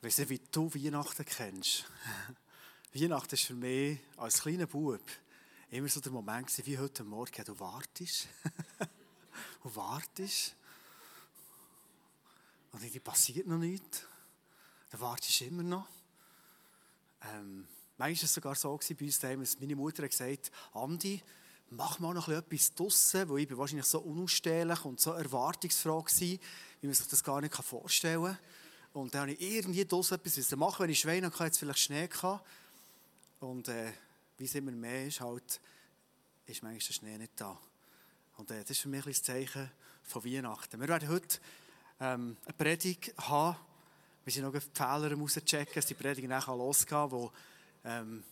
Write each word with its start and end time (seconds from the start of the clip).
Ich 0.00 0.06
weiß 0.06 0.18
nicht, 0.20 0.30
wie 0.30 0.40
du 0.50 0.74
Weihnachten 0.74 1.26
kennst. 1.26 1.84
Weihnachten 2.94 3.34
ist 3.34 3.44
für 3.44 3.52
mich 3.52 3.98
als 4.16 4.40
kleiner 4.40 4.66
Bub 4.66 5.02
immer 5.70 5.88
so 5.88 6.00
der 6.00 6.10
Moment, 6.10 6.50
wie 6.66 6.78
heute 6.78 7.04
Morgen. 7.04 7.44
Du 7.44 7.60
wartest. 7.60 8.26
und 9.62 9.76
wartest. 9.76 10.54
Und 12.72 12.80
irgendwie 12.80 13.00
passiert 13.00 13.46
noch 13.46 13.58
nichts. 13.58 14.06
Dann 14.90 15.02
wartest 15.02 15.38
du 15.38 15.44
immer 15.44 15.64
noch. 15.64 15.86
Ähm, 17.34 17.68
manchmal 17.98 18.22
war 18.22 18.24
es 18.24 18.34
sogar 18.34 18.54
so 18.54 18.80
bei 18.98 19.04
uns 19.04 19.18
daheim, 19.18 19.40
dass 19.40 19.60
meine 19.60 19.76
Mutter 19.76 20.08
gesagt 20.08 20.50
hat, 20.50 20.82
Andi, 20.82 21.22
mach 21.68 21.98
mal 21.98 22.14
noch 22.14 22.30
etwas 22.30 22.74
draussen, 22.74 23.28
wo 23.28 23.36
ich 23.36 23.46
bin 23.46 23.58
wahrscheinlich 23.58 23.84
so 23.84 24.00
unausstehlich 24.00 24.82
und 24.82 24.98
so 24.98 25.12
erwartungsfroh 25.12 25.98
war, 25.98 26.06
wie 26.08 26.40
man 26.80 26.94
sich 26.94 27.06
das 27.06 27.22
gar 27.22 27.42
nicht 27.42 27.54
vorstellen 27.54 28.24
kann. 28.24 28.38
Und 28.92 29.14
dann 29.14 29.22
habe 29.22 29.32
ich 29.32 29.40
irgendwie 29.40 29.84
draussen 29.84 30.14
etwas 30.14 30.50
machen 30.56 30.82
Wenn 30.82 30.90
ich 30.90 30.98
Schweine 30.98 31.28
hatte, 31.28 31.44
jetzt 31.44 31.58
vielleicht 31.58 31.78
Schnee 31.78 32.08
gehabt. 32.08 32.44
Und 33.38 33.68
äh, 33.68 33.92
wie 34.38 34.44
es 34.44 34.54
immer 34.54 34.72
mehr 34.72 35.06
ist, 35.06 35.20
halt, 35.20 35.60
ist 36.46 36.62
manchmal 36.62 36.78
der 36.78 36.92
Schnee 36.92 37.18
nicht 37.18 37.32
da. 37.36 37.58
Und 38.36 38.50
äh, 38.50 38.60
das 38.62 38.70
ist 38.70 38.80
für 38.80 38.88
mich 38.88 39.06
ein 39.06 39.14
Zeichen 39.14 39.70
von 40.02 40.24
Weihnachten. 40.24 40.80
Wir 40.80 40.88
werden 40.88 41.08
heute 41.08 41.38
ähm, 42.00 42.36
eine 42.44 42.54
Predigt 42.54 43.14
haben. 43.18 43.56
Wir 44.24 44.32
sind 44.32 44.42
noch 44.42 44.52
die 44.52 44.60
Fehler 44.60 45.12
rauschecken, 45.14 45.74
dass 45.74 45.86
die 45.86 45.94
Predigt 45.94 46.28
nachher 46.28 46.58
kann, 46.86 47.10
die 47.10 47.28
ähm, 47.84 48.24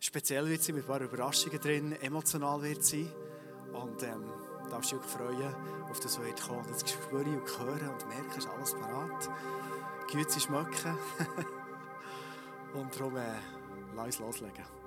speziell 0.00 0.48
wird 0.48 0.62
sein, 0.62 0.74
mit 0.74 0.84
ein 0.84 0.88
paar 0.88 1.00
Überraschungen 1.00 1.60
drin, 1.60 1.92
emotional 2.00 2.62
wird 2.62 2.84
sein. 2.84 3.10
Und 3.72 4.02
ähm, 4.02 4.24
darfst 4.70 4.90
dich 4.90 4.98
wirklich 4.98 5.12
freuen 5.12 5.54
auf 5.90 6.00
das, 6.00 6.18
was 6.18 6.24
wird 6.24 6.40
kommen. 6.40 6.66
Jetzt 6.68 6.88
spüre 6.88 7.22
ich 7.22 7.28
und 7.28 7.58
höre 7.58 7.92
und 7.92 8.08
merke, 8.08 8.38
ist 8.38 8.48
alles 8.48 8.72
parat. 8.72 9.30
Güte 10.10 10.40
schmecken. 10.40 10.98
und 12.74 12.98
darum 12.98 13.16
äh, 13.16 13.38
lass 13.94 14.06
uns 14.06 14.18
loslegen. 14.18 14.81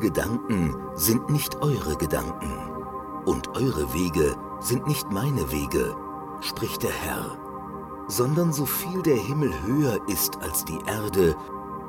Gedanken 0.00 0.74
sind 0.94 1.30
nicht 1.30 1.62
eure 1.62 1.96
Gedanken, 1.96 2.52
und 3.26 3.48
eure 3.54 3.92
Wege 3.92 4.34
sind 4.60 4.86
nicht 4.86 5.10
meine 5.10 5.52
Wege, 5.52 5.94
spricht 6.40 6.82
der 6.82 6.90
Herr. 6.90 7.36
Sondern 8.08 8.52
so 8.52 8.66
viel 8.66 9.02
der 9.02 9.16
Himmel 9.16 9.52
höher 9.62 10.00
ist 10.08 10.40
als 10.42 10.64
die 10.64 10.78
Erde, 10.86 11.36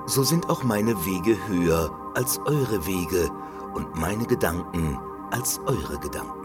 so 0.06 0.24
sind 0.24 0.50
auch 0.50 0.64
meine 0.64 1.06
Wege 1.06 1.38
höher 1.48 1.90
als 2.14 2.40
eure 2.46 2.86
Wege 2.86 3.30
und 3.74 3.96
meine 3.96 4.26
Gedanken 4.26 5.00
als 5.32 5.60
eure 5.66 5.98
Gedanken. 6.00 6.41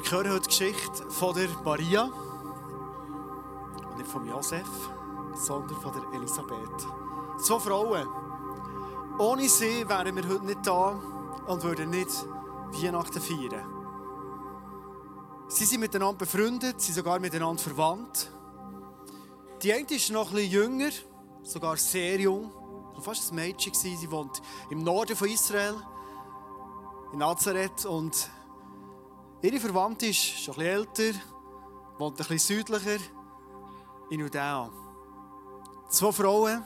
Wir 0.00 0.12
hören 0.12 0.30
heute 0.30 0.42
die 0.42 0.48
Geschichte 0.48 1.10
von 1.10 1.34
der 1.34 1.48
Maria. 1.64 2.04
Und 2.04 3.96
nicht 3.96 4.08
von 4.08 4.24
Josef, 4.28 4.68
sondern 5.34 5.76
von 5.80 5.92
der 5.92 6.04
Elisabeth. 6.20 6.86
Zwei 7.40 7.58
Frauen. 7.58 8.06
Ohne 9.18 9.48
sie 9.48 9.88
wären 9.88 10.14
wir 10.14 10.28
heute 10.28 10.46
nicht 10.46 10.64
da 10.64 10.90
und 11.48 11.64
würden 11.64 11.90
nicht 11.90 12.08
Weihnachten 12.70 13.20
feiern. 13.20 13.66
Sie 15.48 15.64
sind 15.64 15.80
miteinander 15.80 16.18
befreundet, 16.18 16.80
sie 16.80 16.92
sind 16.92 17.04
sogar 17.04 17.18
miteinander 17.18 17.60
verwandt. 17.60 18.30
Die 19.64 19.72
eine 19.72 19.84
ist 19.88 20.12
noch 20.12 20.28
ein 20.28 20.36
bisschen 20.36 20.52
jünger, 20.52 20.90
sogar 21.42 21.76
sehr 21.76 22.20
jung. 22.20 22.52
Fast 23.00 23.32
ein 23.32 23.34
Mädchen. 23.34 23.74
Sie 23.74 24.08
wohnt 24.12 24.42
im 24.70 24.84
Norden 24.84 25.16
von 25.16 25.28
Israel, 25.28 25.74
in 27.12 27.18
Nazareth. 27.18 27.84
Und 27.84 28.30
Ihre 29.40 29.60
Verwandte 29.60 30.06
ist 30.06 30.18
schon 30.18 30.56
bisschen 30.56 30.72
älter, 30.72 31.20
wohnt 31.96 32.16
bisschen 32.16 32.38
südlicher, 32.38 32.98
in 34.10 34.18
Judäa. 34.20 34.68
Zwei 35.90 36.10
Frauen 36.10 36.64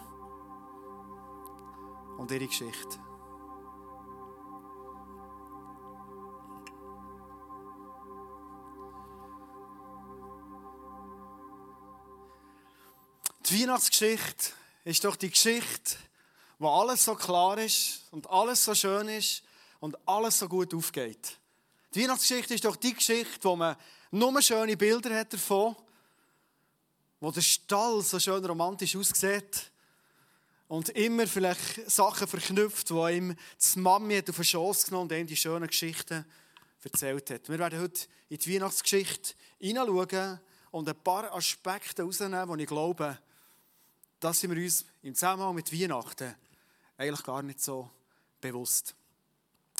und 2.16 2.30
ihre 2.30 2.46
Geschichte. 2.46 2.98
Die 13.50 13.60
Weihnachtsgeschichte 13.60 14.52
ist 14.84 15.04
doch 15.04 15.16
die 15.16 15.28
Geschichte, 15.28 15.96
wo 16.58 16.70
alles 16.70 17.04
so 17.04 17.14
klar 17.16 17.58
ist 17.58 18.04
und 18.12 18.30
alles 18.30 18.64
so 18.64 18.74
schön 18.74 19.08
ist 19.08 19.42
und 19.78 19.98
alles 20.08 20.38
so 20.38 20.48
gut 20.48 20.72
aufgeht. 20.72 21.41
Die 21.94 22.02
Weihnachtsgeschichte 22.02 22.54
ist 22.54 22.64
doch 22.64 22.76
die 22.76 22.94
Geschichte, 22.94 23.38
wo 23.42 23.54
man 23.54 23.76
nur 24.10 24.40
schöne 24.40 24.78
Bilder 24.78 25.14
hat 25.18 25.34
davon, 25.34 25.76
wo 27.20 27.30
der 27.30 27.42
Stall 27.42 28.00
so 28.00 28.18
schön 28.18 28.42
romantisch 28.44 28.96
aussieht 28.96 29.70
und 30.68 30.88
immer 30.90 31.26
vielleicht 31.26 31.90
Sachen 31.90 32.26
verknüpft, 32.26 32.90
wo 32.92 33.06
ihm 33.08 33.36
die 33.36 33.78
Mami 33.78 34.16
hat 34.16 34.30
auf 34.30 34.36
den 34.36 34.44
Schoss 34.44 34.86
genommen 34.86 35.10
und 35.10 35.12
ihm 35.12 35.26
die 35.26 35.36
schönen 35.36 35.66
Geschichten 35.66 36.24
erzählt 36.82 37.30
hat. 37.30 37.48
Wir 37.50 37.58
werden 37.58 37.78
heute 37.78 38.06
in 38.30 38.38
die 38.38 38.54
Weihnachtsgeschichte 38.54 39.34
hineinschauen 39.58 40.40
und 40.70 40.88
ein 40.88 40.96
paar 40.96 41.30
Aspekte 41.34 42.02
herausnehmen, 42.02 42.56
die 42.56 42.62
ich 42.64 42.70
glaube, 42.70 43.18
dass 44.18 44.40
sind 44.40 44.54
wir 44.54 44.62
uns 44.62 44.86
im 45.02 45.14
Zusammenhang 45.14 45.54
mit 45.54 45.70
Weihnachten 45.70 46.34
eigentlich 46.96 47.22
gar 47.22 47.42
nicht 47.42 47.60
so 47.60 47.90
bewusst. 48.40 48.94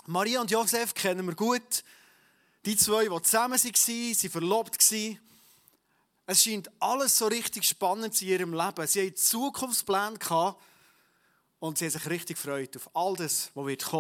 Maria 0.07 0.43
und 0.43 0.51
Josef 0.51 0.93
kennen 0.93 1.27
wir 1.27 1.35
gut. 1.35 1.85
Die 2.65 2.77
zwei, 2.77 3.09
die 3.09 3.23
zusammen 3.23 3.59
waren, 3.59 3.75
waren 3.75 4.31
verlobt. 4.31 4.79
Es 6.27 6.45
scheint 6.45 6.71
alles 6.79 7.19
so 7.19 7.27
richtig 7.27 7.65
spannend 7.65 8.21
in 8.23 8.29
ihrem 8.29 8.55
Leben. 8.55 8.87
Sie 8.87 9.05
hatten 9.05 9.17
Zukunftspläne 9.17 10.19
und 11.59 11.79
sie 11.79 11.85
haben 11.85 11.91
sich 11.91 12.07
richtig 12.09 12.37
gefreut 12.37 12.77
auf 12.77 12.91
all 12.95 13.17
das, 13.17 13.51
was 13.55 13.67
wird. 13.67 13.93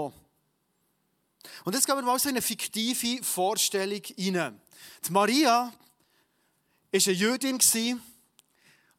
Und 1.64 1.75
jetzt 1.75 1.87
gehen 1.87 1.97
wir 1.97 2.03
mal 2.03 2.19
so 2.19 2.29
in 2.29 2.37
eine 2.37 2.43
fiktive 2.43 3.23
Vorstellung 3.25 4.03
rein. 4.19 4.61
Die 5.06 5.12
Maria 5.12 5.73
war 5.73 5.73
eine 6.93 7.12
Jüdin 7.12 7.59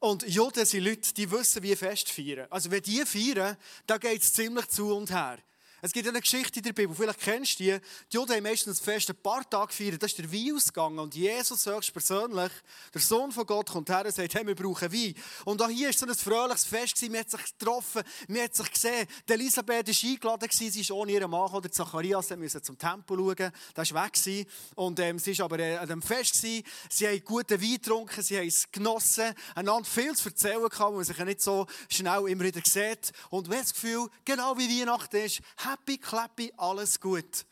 und 0.00 0.28
Juden 0.28 0.66
sind 0.66 0.84
Leute, 0.84 1.14
die 1.14 1.30
wissen, 1.30 1.62
wie 1.62 1.74
Fest 1.74 2.10
feiern. 2.10 2.46
Also 2.50 2.70
wenn 2.70 2.82
die 2.82 3.06
feiern, 3.06 3.56
da 3.86 3.96
geht 3.96 4.20
es 4.20 4.34
ziemlich 4.34 4.68
zu 4.68 4.94
und 4.94 5.10
her. 5.10 5.38
Es 5.84 5.92
gibt 5.92 6.08
eine 6.08 6.22
Geschichte 6.22 6.60
in 6.60 6.62
der 6.62 6.72
Bibel, 6.72 6.96
vielleicht 6.96 7.20
kennst 7.20 7.60
du 7.60 7.64
die. 7.64 7.78
Die 8.10 8.16
Juden 8.16 8.32
haben 8.32 8.42
meistens 8.42 8.78
das 8.78 8.86
Fest 8.86 9.10
ein 9.10 9.16
paar 9.16 9.46
Tage 9.50 9.66
gefeiert. 9.66 10.02
Das 10.02 10.12
ist 10.12 10.18
der 10.18 10.32
Wein 10.32 10.56
ausgegangen. 10.56 10.98
Und 10.98 11.14
Jesus 11.14 11.66
höchstpersönlich, 11.66 12.50
der 12.94 13.00
Sohn 13.02 13.30
von 13.30 13.44
Gott, 13.44 13.70
kommt 13.70 13.90
her 13.90 14.02
und 14.02 14.14
sagt, 14.14 14.34
hey, 14.34 14.46
wir 14.46 14.54
brauchen 14.54 14.90
Wein. 14.90 15.14
Und 15.44 15.60
auch 15.60 15.68
hier 15.68 15.88
war 15.88 15.92
so 15.92 16.06
ein 16.06 16.14
fröhliches 16.14 16.64
Fest. 16.64 17.02
Man 17.02 17.20
hat 17.20 17.30
sich 17.30 17.58
getroffen, 17.58 18.02
man 18.28 18.44
hat 18.44 18.54
sich 18.54 18.72
gesehen. 18.72 19.06
Die 19.28 19.32
Elisabeth 19.34 19.86
war 19.86 20.10
eingeladen, 20.10 20.48
sie 20.50 20.80
ist 20.80 20.90
ohne 20.90 21.12
ihren 21.12 21.30
Mann 21.30 21.52
oder 21.52 21.70
Zacharias, 21.70 22.28
sie 22.28 22.36
musste 22.38 22.62
zum 22.62 22.78
Tempel 22.78 23.18
schauen. 23.18 23.52
Das 23.74 23.92
war 23.92 24.06
weg. 24.06 24.46
Und 24.76 24.98
ähm, 25.00 25.18
sie 25.18 25.38
war 25.38 25.44
aber 25.44 25.58
äh, 25.58 25.76
an 25.76 25.86
dem 25.86 26.00
Fest. 26.00 26.36
Sie 26.36 26.64
haben 27.02 27.24
guten 27.24 27.60
Wein 27.60 27.72
getrunken, 27.74 28.22
sie 28.22 28.38
haben 28.38 28.48
es 28.48 28.72
genossen, 28.72 29.34
einander 29.54 29.84
viel 29.84 30.14
zu 30.14 30.30
erzählen 30.30 30.62
weil 30.62 30.92
man 30.92 31.04
sich 31.04 31.18
nicht 31.18 31.42
so 31.42 31.66
schnell 31.90 32.26
immer 32.28 32.44
wieder 32.44 32.62
sieht. 32.64 33.12
Und 33.28 33.48
man 33.48 33.58
hat 33.58 33.64
das 33.64 33.74
Gefühl, 33.74 34.08
genau 34.24 34.56
wie 34.56 34.80
Weihnachten 34.80 35.16
ist, 35.16 35.42
happy, 35.74 35.98
clappy, 35.98 36.52
alles 36.56 37.00
gut. 37.00 37.44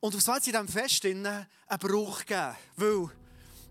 Und 0.00 0.20
so 0.20 0.32
hat 0.32 0.46
in 0.46 0.52
diesem 0.52 0.68
Fest 0.68 1.04
einen 1.04 1.46
Bruch 1.80 2.20
gegeben, 2.20 2.56
weil 2.76 3.10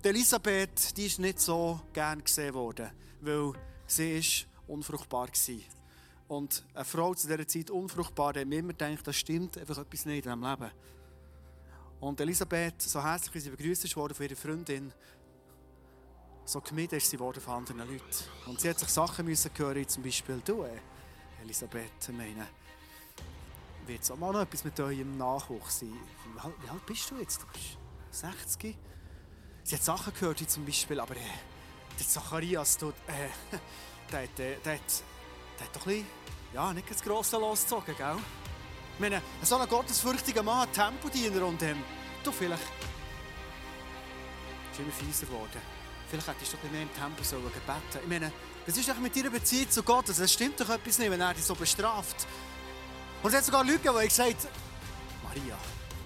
Elisabeth 0.04 0.96
die 0.98 1.08
ist 1.08 1.20
nicht 1.20 1.40
so 1.40 1.82
gern 1.94 2.24
gesehen 2.24 2.54
worden, 2.54 2.92
weil 3.22 3.54
sie 3.88 4.20
ist 4.20 4.46
unfruchtbar 4.68 5.28
war. 5.30 5.56
Und 6.28 6.64
eine 6.74 6.86
Frau 6.86 7.14
zu 7.16 7.28
dieser 7.28 7.48
Zeit 7.48 7.72
unfruchtbar, 7.72 8.34
die 8.34 8.42
immer 8.42 8.74
denkt, 8.74 9.08
das 9.08 9.16
stimmt 9.16 9.58
einfach 9.58 9.78
etwas 9.80 10.06
nicht 10.06 10.26
in 10.26 10.32
ihrem 10.32 10.44
Leben. 10.44 10.72
Und 12.00 12.20
Elisabeth, 12.20 12.82
so 12.82 13.04
herzlich 13.04 13.34
wie 13.34 13.40
sie 13.40 13.50
begrüßt 13.50 13.96
wurde 13.96 14.14
von 14.14 14.26
ihrer 14.26 14.36
Freundin, 14.36 14.94
so 16.46 16.62
gemieden 16.62 16.98
ist 16.98 17.10
sie 17.10 17.20
worden 17.20 17.42
von 17.42 17.56
anderen 17.56 17.80
Leuten. 17.80 18.02
Und 18.48 18.60
sie 18.60 18.70
hat 18.70 18.80
sich 18.80 18.90
Sachen 18.90 19.26
müssen 19.26 19.52
hören, 19.56 19.88
zum 19.88 20.04
Beispiel, 20.04 20.42
du, 20.44 20.66
Elisabeth, 21.44 22.10
meine, 22.10 22.48
wird 23.88 24.02
es 24.02 24.12
auch 24.12 24.18
mal 24.18 24.32
noch 24.32 24.42
etwas 24.42 24.64
mit 24.64 24.80
eurem 24.80 25.18
Nachwuchs 25.18 25.80
sein? 25.80 25.98
Wie 26.34 26.40
alt, 26.40 26.54
wie 26.64 26.70
alt 26.70 26.86
bist 26.86 27.12
du 27.12 27.18
jetzt? 27.18 27.42
Du 27.42 27.46
bist 27.54 27.78
60? 28.12 28.78
Sie 29.64 29.76
hat 29.76 29.84
Sachen 29.84 30.14
gehört, 30.14 30.42
wie 30.42 30.48
zum 30.48 30.66
Beispiel, 30.66 31.00
aber 31.00 31.16
äh, 31.16 31.20
der 32.00 32.08
Zacharias, 32.08 32.78
du, 32.78 32.90
äh, 32.90 33.30
der, 34.12 34.24
hat, 34.24 34.40
äh, 34.40 34.58
der, 34.58 34.62
der 34.64 34.74
hat 34.74 35.76
doch 35.76 35.86
ein 35.86 35.94
bisschen, 35.94 36.08
ja, 36.54 36.74
nicht 36.74 36.90
das 36.90 37.02
grosse 37.02 37.38
losgezogen, 37.38 37.96
gell? 37.96 38.18
Ich 38.96 39.00
meine, 39.00 39.22
so 39.42 39.58
ein 39.58 39.68
gottesfürchtiger 39.68 40.44
Mann, 40.44 40.72
Tempodiener 40.74 41.46
und 41.46 41.62
ähm, 41.64 41.82
du 42.24 42.32
vielleicht, 42.32 42.62
ist 44.72 44.80
immer 44.80 44.92
fieser 44.92 45.26
geworden. 45.26 45.62
Vielleicht 46.10 46.28
hättest 46.28 46.54
du 46.54 46.58
doch 46.58 46.72
mehr 46.72 46.82
im 46.82 46.94
Tempel 46.94 47.24
sollen 47.24 47.44
gebeten. 47.46 48.00
Ich 48.04 48.08
meine, 48.08 48.32
das 48.66 48.76
ist 48.76 48.90
doch 48.90 48.98
mit 48.98 49.16
deiner 49.16 49.30
Beziehung 49.30 49.70
zu 49.70 49.82
Gott. 49.82 50.10
Also 50.10 50.24
es 50.24 50.34
stimmt 50.34 50.60
doch 50.60 50.70
etwas 50.70 51.00
nicht, 51.00 51.10
wenn 51.10 51.22
er 51.22 51.34
dich 51.34 51.46
so 51.46 51.56
bestraft. 51.56 52.28
Und 53.24 53.30
es 53.30 53.38
hat 53.38 53.46
sogar 53.46 53.64
Leute, 53.64 53.80
die 53.80 54.08
gesagt 54.08 54.48
Maria, 55.24 55.56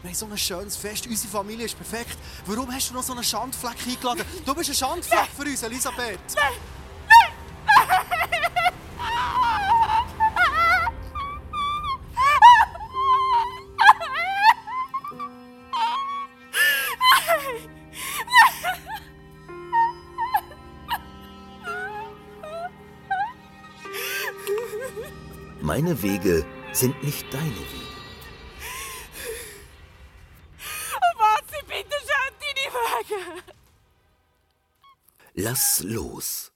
wir 0.01 0.09
haben 0.09 0.15
so 0.15 0.25
ein 0.25 0.37
schönes 0.37 0.75
Fest, 0.75 1.07
unsere 1.07 1.29
Familie 1.29 1.65
ist 1.65 1.77
perfekt. 1.77 2.17
Warum 2.45 2.71
hast 2.73 2.89
du 2.89 2.93
noch 2.93 3.03
so 3.03 3.13
einen 3.13 3.23
Schandfleck 3.23 3.77
eingeladen? 3.87 4.23
Du 4.45 4.53
bist 4.53 4.69
ein 4.69 4.75
Schandfleck 4.75 5.29
für 5.35 5.43
uns, 5.43 5.63
Elisabeth. 5.63 6.19
Meine 25.61 26.01
Wege 26.03 26.45
sind 26.75 27.01
nicht 27.03 27.33
deine 27.33 27.45
Wege. 27.45 27.95
Warte 31.17 31.65
bitte. 31.67 31.95
Lass 35.35 35.81
los. 35.81 36.54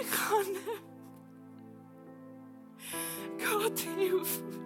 Ich 0.00 0.10
kann 0.10 0.52
nicht. 0.52 0.82
Gott 3.44 3.78
hilf 3.78 4.42
mir. 4.42 4.57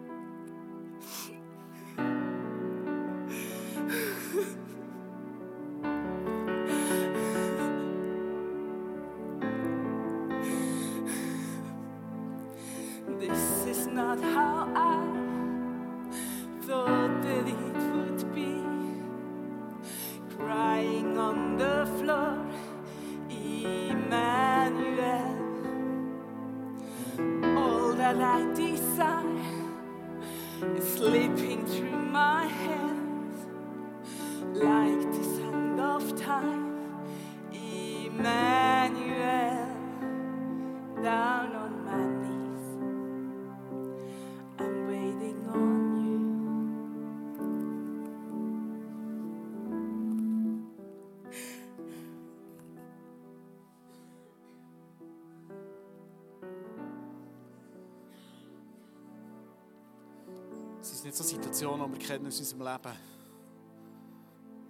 Nicht 61.12 61.24
so 61.24 61.28
Situationen, 61.28 61.92
die 61.92 62.00
wir 62.00 62.06
kennen 62.06 62.26
aus 62.26 62.38
unserem 62.38 62.62
Leben. 62.62 62.96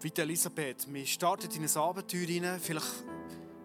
Wie 0.00 0.12
Elisabeth. 0.20 0.92
Wir 0.92 1.06
starten 1.06 1.48
in 1.52 1.62
ein 1.62 1.76
Abenteuer 1.76 2.26
rein, 2.26 2.60
vielleicht 2.60 3.04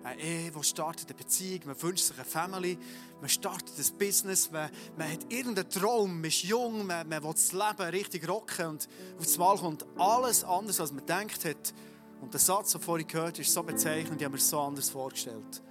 eine 0.04 0.22
Ehe, 0.22 0.52
die 0.52 0.64
startet, 0.64 1.10
eine 1.10 1.18
Beziehung, 1.18 1.62
man 1.66 1.82
wünscht 1.82 2.06
sich 2.06 2.16
eine 2.18 2.26
Family, 2.26 2.78
man 3.20 3.30
startet 3.30 3.74
ein 3.80 3.98
Business, 3.98 4.52
man, 4.52 4.70
man 4.96 5.12
hat 5.12 5.26
irgendeinen 5.34 5.68
Traum, 5.72 6.18
man 6.18 6.26
ist 6.26 6.44
jung, 6.44 6.86
man, 6.86 7.10
man 7.10 7.24
will 7.24 7.32
das 7.32 7.52
Leben 7.52 7.90
richtig 7.90 8.30
rocken 8.30 8.68
und 8.68 8.88
auf 9.18 9.34
einmal 9.34 9.58
kommt 9.58 9.86
alles 9.98 10.44
anders, 10.44 10.80
als 10.80 10.92
man 10.92 11.00
gedacht 11.00 11.46
hat. 11.46 11.74
Und 12.22 12.32
der 12.32 12.40
Satz, 12.40 12.74
den 12.74 12.82
vorhin 12.82 13.08
gehört 13.08 13.40
ist 13.40 13.52
so 13.52 13.64
bezeichnend, 13.64 14.22
ich 14.22 14.26
habe 14.26 14.36
mir 14.36 14.40
so 14.40 14.60
anders 14.60 14.92
vorgestellt. 14.92 15.64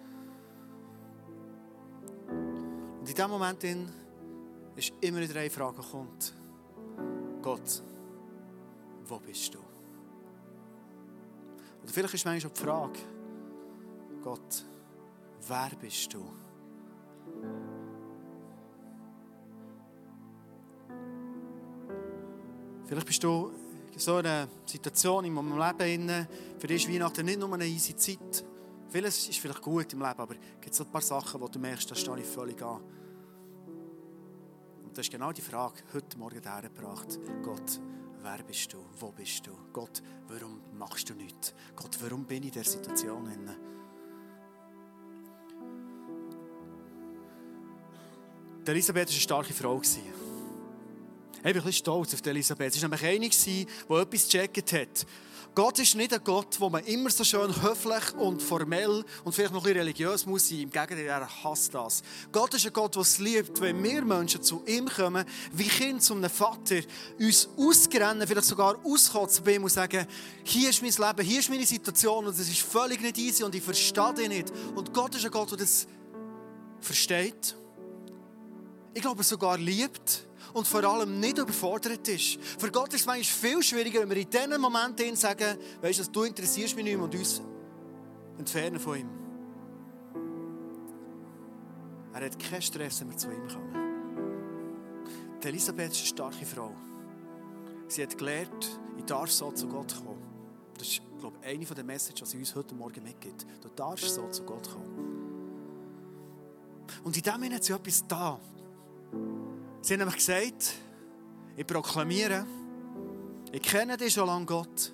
Und 2.29 3.09
in 3.09 3.15
diesem 3.15 3.31
Moment 3.31 3.63
in, 3.63 3.89
ist 4.75 4.93
immer 5.01 5.21
wieder 5.21 5.39
eine 5.39 5.51
Frage 5.51 5.83
kommt. 5.83 6.35
Gott, 7.47 7.81
wo 9.05 9.21
bist 9.21 9.55
du? 9.55 9.61
Oder 11.81 11.93
vielleicht 11.93 12.15
ist 12.15 12.25
manchmal 12.25 12.53
die 12.53 12.61
Frage, 12.61 12.99
Gott, 14.21 14.65
wer 15.47 15.71
bist 15.81 16.13
du? 16.13 16.25
Vielleicht 22.85 23.07
bist 23.07 23.23
du 23.23 23.53
in 23.93 23.99
so 24.01 24.17
einer 24.17 24.49
Situation 24.65 25.25
in 25.25 25.33
meinem 25.33 25.57
Leben, 25.57 26.27
für 26.59 26.67
dich 26.67 26.85
ist 26.85 26.93
Weihnachten 26.93 27.27
nicht 27.27 27.39
nur 27.39 27.55
eine 27.55 27.67
easy 27.67 27.95
Zeit. 27.95 28.45
Vieles 28.89 29.29
ist 29.29 29.39
vielleicht 29.39 29.63
gut 29.63 29.93
im 29.93 30.01
Leben, 30.01 30.19
aber 30.19 30.35
es 30.35 30.61
gibt 30.63 30.75
so 30.75 30.83
ein 30.83 30.91
paar 30.91 31.01
Sachen, 31.01 31.41
wo 31.41 31.47
du 31.47 31.61
merkst, 31.61 31.89
da 31.89 31.95
stehe 31.95 32.19
ich 32.19 32.27
völlig 32.27 32.61
an. 32.61 32.83
Das 34.97 35.05
ist 35.05 35.13
genau 35.13 35.31
die 35.31 35.43
Frage, 35.43 35.75
heute 35.93 36.17
Morgen 36.17 36.43
hergebracht. 36.43 37.21
Gott, 37.43 37.81
wer 38.23 38.43
bist 38.43 38.73
du? 38.73 38.79
Wo 38.99 39.13
bist 39.13 39.47
du? 39.47 39.51
Gott, 39.71 40.03
warum 40.27 40.63
machst 40.73 41.11
du 41.11 41.15
nichts? 41.15 41.53
Gott, 41.77 41.99
warum 42.01 42.25
bin 42.25 42.45
ich 42.45 42.57
in 42.57 42.63
dieser 42.63 42.71
Situation? 42.71 43.29
Elisabeth 48.65 49.09
war 49.09 49.13
eine 49.13 49.21
starke 49.21 49.53
Frau. 49.53 49.83
Ich 51.47 51.53
bin 51.53 51.63
ein 51.63 51.67
bisschen 51.67 51.85
stolz 51.85 52.13
auf 52.13 52.27
Elisabeth. 52.27 52.73
Sie 52.73 52.83
war 52.83 52.89
nämlich 52.89 53.09
eine, 53.09 53.29
die 53.29 53.67
etwas 53.89 54.29
gecheckt 54.29 54.73
hat. 54.73 55.07
Gott 55.55 55.79
ist 55.79 55.95
nicht 55.95 56.13
ein 56.13 56.25
Gott, 56.25 56.59
wo 56.59 56.69
man 56.69 56.83
immer 56.87 57.09
so 57.09 57.23
schön 57.23 57.63
höflich 57.63 58.15
und 58.19 58.43
formell 58.43 59.05
und 59.23 59.33
vielleicht 59.33 59.53
noch 59.53 59.61
ein 59.61 59.63
bisschen 59.63 59.79
religiös 59.79 60.27
muss 60.27 60.49
sein. 60.49 60.63
Im 60.63 60.71
Gegenteil, 60.73 61.07
er 61.07 61.45
hasst 61.45 61.73
das. 61.73 62.03
Gott 62.33 62.53
ist 62.55 62.67
ein 62.67 62.73
Gott, 62.73 62.97
der 62.97 63.03
es 63.03 63.19
liebt, 63.19 63.61
wenn 63.61 63.81
wir 63.81 64.05
Menschen 64.05 64.43
zu 64.43 64.65
ihm 64.67 64.89
kommen, 64.89 65.25
wie 65.53 65.69
Kind 65.69 66.03
zu 66.03 66.15
einem 66.15 66.29
Vater, 66.29 66.81
uns 67.21 67.49
ausrennen, 67.57 68.27
vielleicht 68.27 68.49
sogar 68.49 68.85
auskotzen 68.85 69.45
bei 69.45 69.55
ihm 69.55 69.63
und 69.63 69.71
sagen, 69.71 70.05
hier 70.43 70.71
ist 70.71 70.83
mein 70.83 70.91
Leben, 70.91 71.29
hier 71.29 71.39
ist 71.39 71.49
meine 71.49 71.65
Situation 71.65 72.27
und 72.27 72.33
es 72.37 72.41
ist 72.41 72.59
völlig 72.59 73.01
nicht 73.01 73.19
easy 73.19 73.45
und 73.45 73.55
ich 73.55 73.63
verstehe 73.63 74.15
dich 74.15 74.29
nicht. 74.29 74.53
Und 74.75 74.93
Gott 74.93 75.15
ist 75.15 75.25
ein 75.25 75.31
Gott, 75.31 75.53
der 75.53 75.59
das 75.59 75.87
versteht. 76.81 77.55
Ich 78.93 79.01
glaube, 79.01 79.23
sogar 79.23 79.57
liebt 79.59 80.27
und 80.53 80.67
vor 80.67 80.85
allem 80.85 81.21
nicht 81.21 81.39
überfordert 81.39 82.07
ist. 82.09 82.39
Für 82.59 82.71
Gott 82.71 82.93
ist 82.95 83.01
es 83.01 83.07
manchmal 83.07 83.25
viel 83.53 83.63
schwieriger, 83.63 84.01
wenn 84.01 84.11
wir 84.11 84.17
in 84.17 84.31
diesen 84.31 84.61
Momenten 84.61 85.17
sagen, 85.17 85.59
weißt 85.81 86.01
du, 86.01 86.11
du 86.11 86.23
interessierst 86.25 86.77
mich 86.77 86.85
nicht 86.85 86.97
mehr 86.97 87.05
und 87.05 87.15
uns 87.15 87.43
entfernen 88.39 88.79
von 88.79 88.99
ihm. 88.99 89.09
Er 92.13 92.25
hat 92.25 92.39
keinen 92.39 92.63
Stress, 92.63 93.01
wenn 93.01 93.11
wir 93.11 93.17
zu 93.17 93.31
ihm 93.31 93.47
kommen. 93.49 93.87
Die 95.43 95.49
Elisabeth 95.49 95.93
ist 95.93 95.99
eine 95.99 96.07
starke 96.07 96.47
Frau. 96.47 96.75
Sie 97.89 98.03
hat 98.03 98.17
gelernt, 98.17 98.81
ich 98.97 99.05
darf 99.05 99.31
so 99.31 99.53
zu 99.53 99.69
Gott 99.69 99.95
kommen. 99.95 100.23
Das 100.79 100.89
ist, 100.89 101.03
glaube 101.21 101.37
ich, 101.43 101.47
eine 101.47 101.65
der 101.65 101.85
Messages, 101.85 102.31
die 102.31 102.37
sie 102.37 102.39
uns 102.39 102.55
heute 102.55 102.75
Morgen 102.75 103.03
mitgibt. 103.03 103.47
Du 103.61 103.69
darfst 103.69 104.15
so 104.15 104.29
zu 104.29 104.43
Gott 104.45 104.69
kommen. 104.69 105.07
Und 107.05 107.17
in 107.17 107.23
dem 107.23 107.55
hat 107.55 107.65
sie 107.65 107.73
etwas 107.73 108.07
da. 108.07 108.41
Sie 109.87 109.93
haben 109.93 110.01
nämlich 110.01 110.17
gesagt, 110.17 110.75
ich 111.57 111.65
proklamiere, 111.65 112.45
ich 113.53 113.63
kenne 113.63 113.97
dich 113.97 114.15
schon 114.15 114.27
lange, 114.27 114.45
Gott. 114.45 114.93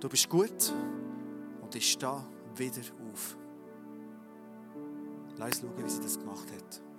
Du 0.00 0.08
bist 0.08 0.26
gut 0.26 0.72
und 1.60 1.74
ich 1.74 1.90
stehe 1.90 2.24
wieder 2.56 2.80
auf. 3.12 3.36
Lass 5.36 5.60
uns 5.60 5.60
schauen, 5.60 5.84
wie 5.84 5.90
sie 5.90 6.00
das 6.00 6.18
gemacht 6.18 6.46
hat. 6.50 6.89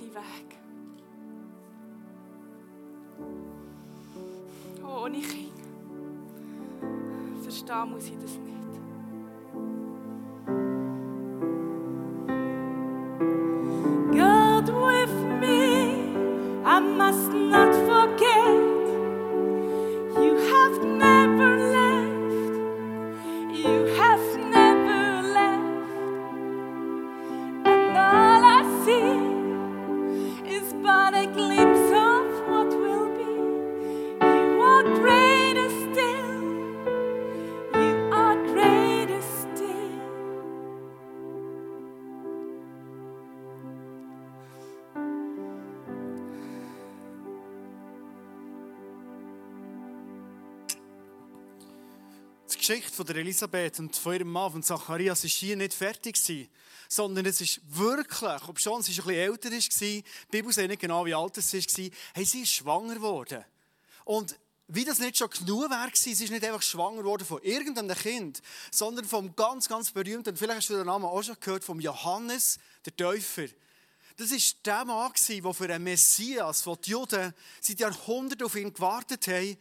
Deinen 0.00 0.14
Weg. 0.14 0.58
Ohne 4.84 5.20
Kind. 5.20 5.52
Verstehen 7.42 7.90
muss 7.90 8.04
ich 8.04 8.18
das 8.18 8.36
nicht. 8.38 8.57
Geschichte 52.68 52.94
von 52.94 53.06
der 53.06 53.16
Elisabeth 53.16 53.78
und 53.78 53.96
von 53.96 54.12
ihrem 54.12 54.30
Mann, 54.30 54.52
von 54.52 54.62
Zacharias, 54.62 55.24
ist 55.24 55.36
hier 55.36 55.56
nicht 55.56 55.72
fertig 55.72 56.16
gewesen, 56.16 56.50
sondern 56.86 57.24
es 57.24 57.40
ist 57.40 57.62
wirklich, 57.66 58.46
ob 58.46 58.60
schon 58.60 58.82
sie 58.82 58.92
ein 58.92 58.96
bisschen 58.96 59.14
älter 59.14 59.50
war, 59.50 59.58
die 59.58 60.04
Bibel 60.30 60.52
sagt 60.52 60.68
nicht 60.68 60.82
genau, 60.82 61.06
wie 61.06 61.14
alt 61.14 61.38
es 61.38 61.54
war, 61.54 61.90
hey, 62.12 62.24
sie 62.26 62.42
ist 62.42 62.52
schwanger 62.52 62.96
geworden. 62.96 63.42
Und 64.04 64.38
wie 64.66 64.84
das 64.84 64.98
nicht 64.98 65.16
schon 65.16 65.30
genug 65.30 65.70
wäre, 65.70 65.90
sie 65.94 66.10
ist 66.10 66.30
nicht 66.30 66.44
einfach 66.44 66.60
schwanger 66.60 66.98
geworden 66.98 67.24
von 67.24 67.42
irgendeinem 67.42 67.96
Kind, 67.96 68.42
sondern 68.70 69.06
vom 69.06 69.34
ganz, 69.34 69.66
ganz 69.66 69.90
berühmten, 69.90 70.36
vielleicht 70.36 70.58
hast 70.58 70.68
du 70.68 70.76
den 70.76 70.84
Namen 70.84 71.06
auch 71.06 71.22
schon 71.22 71.40
gehört, 71.40 71.64
vom 71.64 71.80
Johannes, 71.80 72.58
der 72.84 72.94
Täufer. 72.94 73.46
Das 74.18 74.30
war 74.30 74.38
der 74.66 74.84
Mann, 74.84 75.12
der 75.26 75.54
für 75.54 75.72
einen 75.72 75.84
Messias, 75.84 76.66
wo 76.66 76.76
die 76.76 76.90
Juden 76.90 77.32
seit 77.62 77.80
Jahrhunderten 77.80 78.44
auf 78.44 78.56
ihn 78.56 78.74
gewartet 78.74 79.26
haben, 79.26 79.56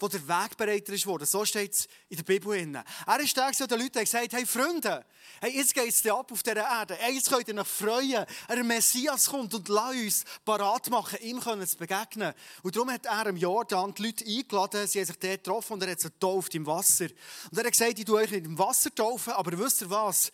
wo 0.00 0.08
der 0.08 0.26
Wegbereiter 0.26 0.92
ist 0.92 1.06
worden. 1.06 1.26
So 1.26 1.44
steht 1.44 1.72
es 1.72 1.88
in 2.08 2.16
der 2.16 2.24
Bibel. 2.24 2.54
Er 2.54 3.20
ist 3.20 3.36
der, 3.36 3.50
der 3.50 3.66
den 3.66 3.78
Leuten 3.78 4.00
gesagt 4.00 4.32
hey 4.32 4.46
Freunde, 4.46 5.04
hey, 5.40 5.56
jetzt 5.56 5.74
geht 5.74 5.88
es 5.88 6.06
ab 6.06 6.32
auf 6.32 6.42
dieser 6.42 6.56
Erde. 6.56 6.96
Hey, 6.98 7.14
jetzt 7.14 7.30
könnt 7.30 7.46
ihr 7.48 7.54
euch 7.56 7.66
freuen. 7.66 8.24
Ein 8.48 8.66
Messias 8.66 9.26
kommt 9.26 9.54
und 9.54 9.68
lasst 9.68 9.94
uns 9.94 10.24
parat 10.44 10.88
machen, 10.90 11.18
ihm 11.22 11.40
können 11.40 11.66
zu 11.66 11.76
begegnen. 11.76 12.32
Und 12.62 12.74
darum 12.74 12.90
hat 12.90 13.06
er 13.06 13.26
im 13.26 13.36
Jordan 13.36 13.94
die 13.94 14.06
Leute 14.06 14.24
eingeladen, 14.24 14.86
sie 14.86 15.00
haben 15.00 15.06
sich 15.06 15.18
dort 15.18 15.44
getroffen 15.44 15.72
und 15.74 15.82
er 15.82 15.90
hat 15.90 16.00
sie 16.00 16.10
getauft 16.10 16.54
im 16.54 16.66
Wasser. 16.66 17.08
Und 17.50 17.58
er 17.58 17.64
hat 17.64 17.72
gesagt, 17.72 17.98
ich 17.98 18.04
tue 18.04 18.20
euch 18.20 18.30
nicht 18.30 18.46
im 18.46 18.58
Wasser 18.58 18.94
taufen, 18.94 19.32
aber 19.34 19.58
wisst 19.58 19.82
ihr 19.82 19.90
was? 19.90 20.32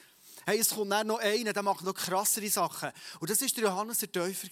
Hey, 0.49 0.61
es 0.61 0.71
kommt 0.71 0.93
dann 0.93 1.09
noch 1.09 1.19
einer, 1.19 1.53
der 1.53 1.63
macht 1.65 1.83
noch 1.83 1.93
krassere 1.93 2.49
Sachen. 2.49 2.93
Und 3.19 3.29
das 3.29 3.41
war 3.41 3.49
der 3.49 3.65
Johannes 3.65 3.99
der 3.99 4.13
Täufer. 4.13 4.49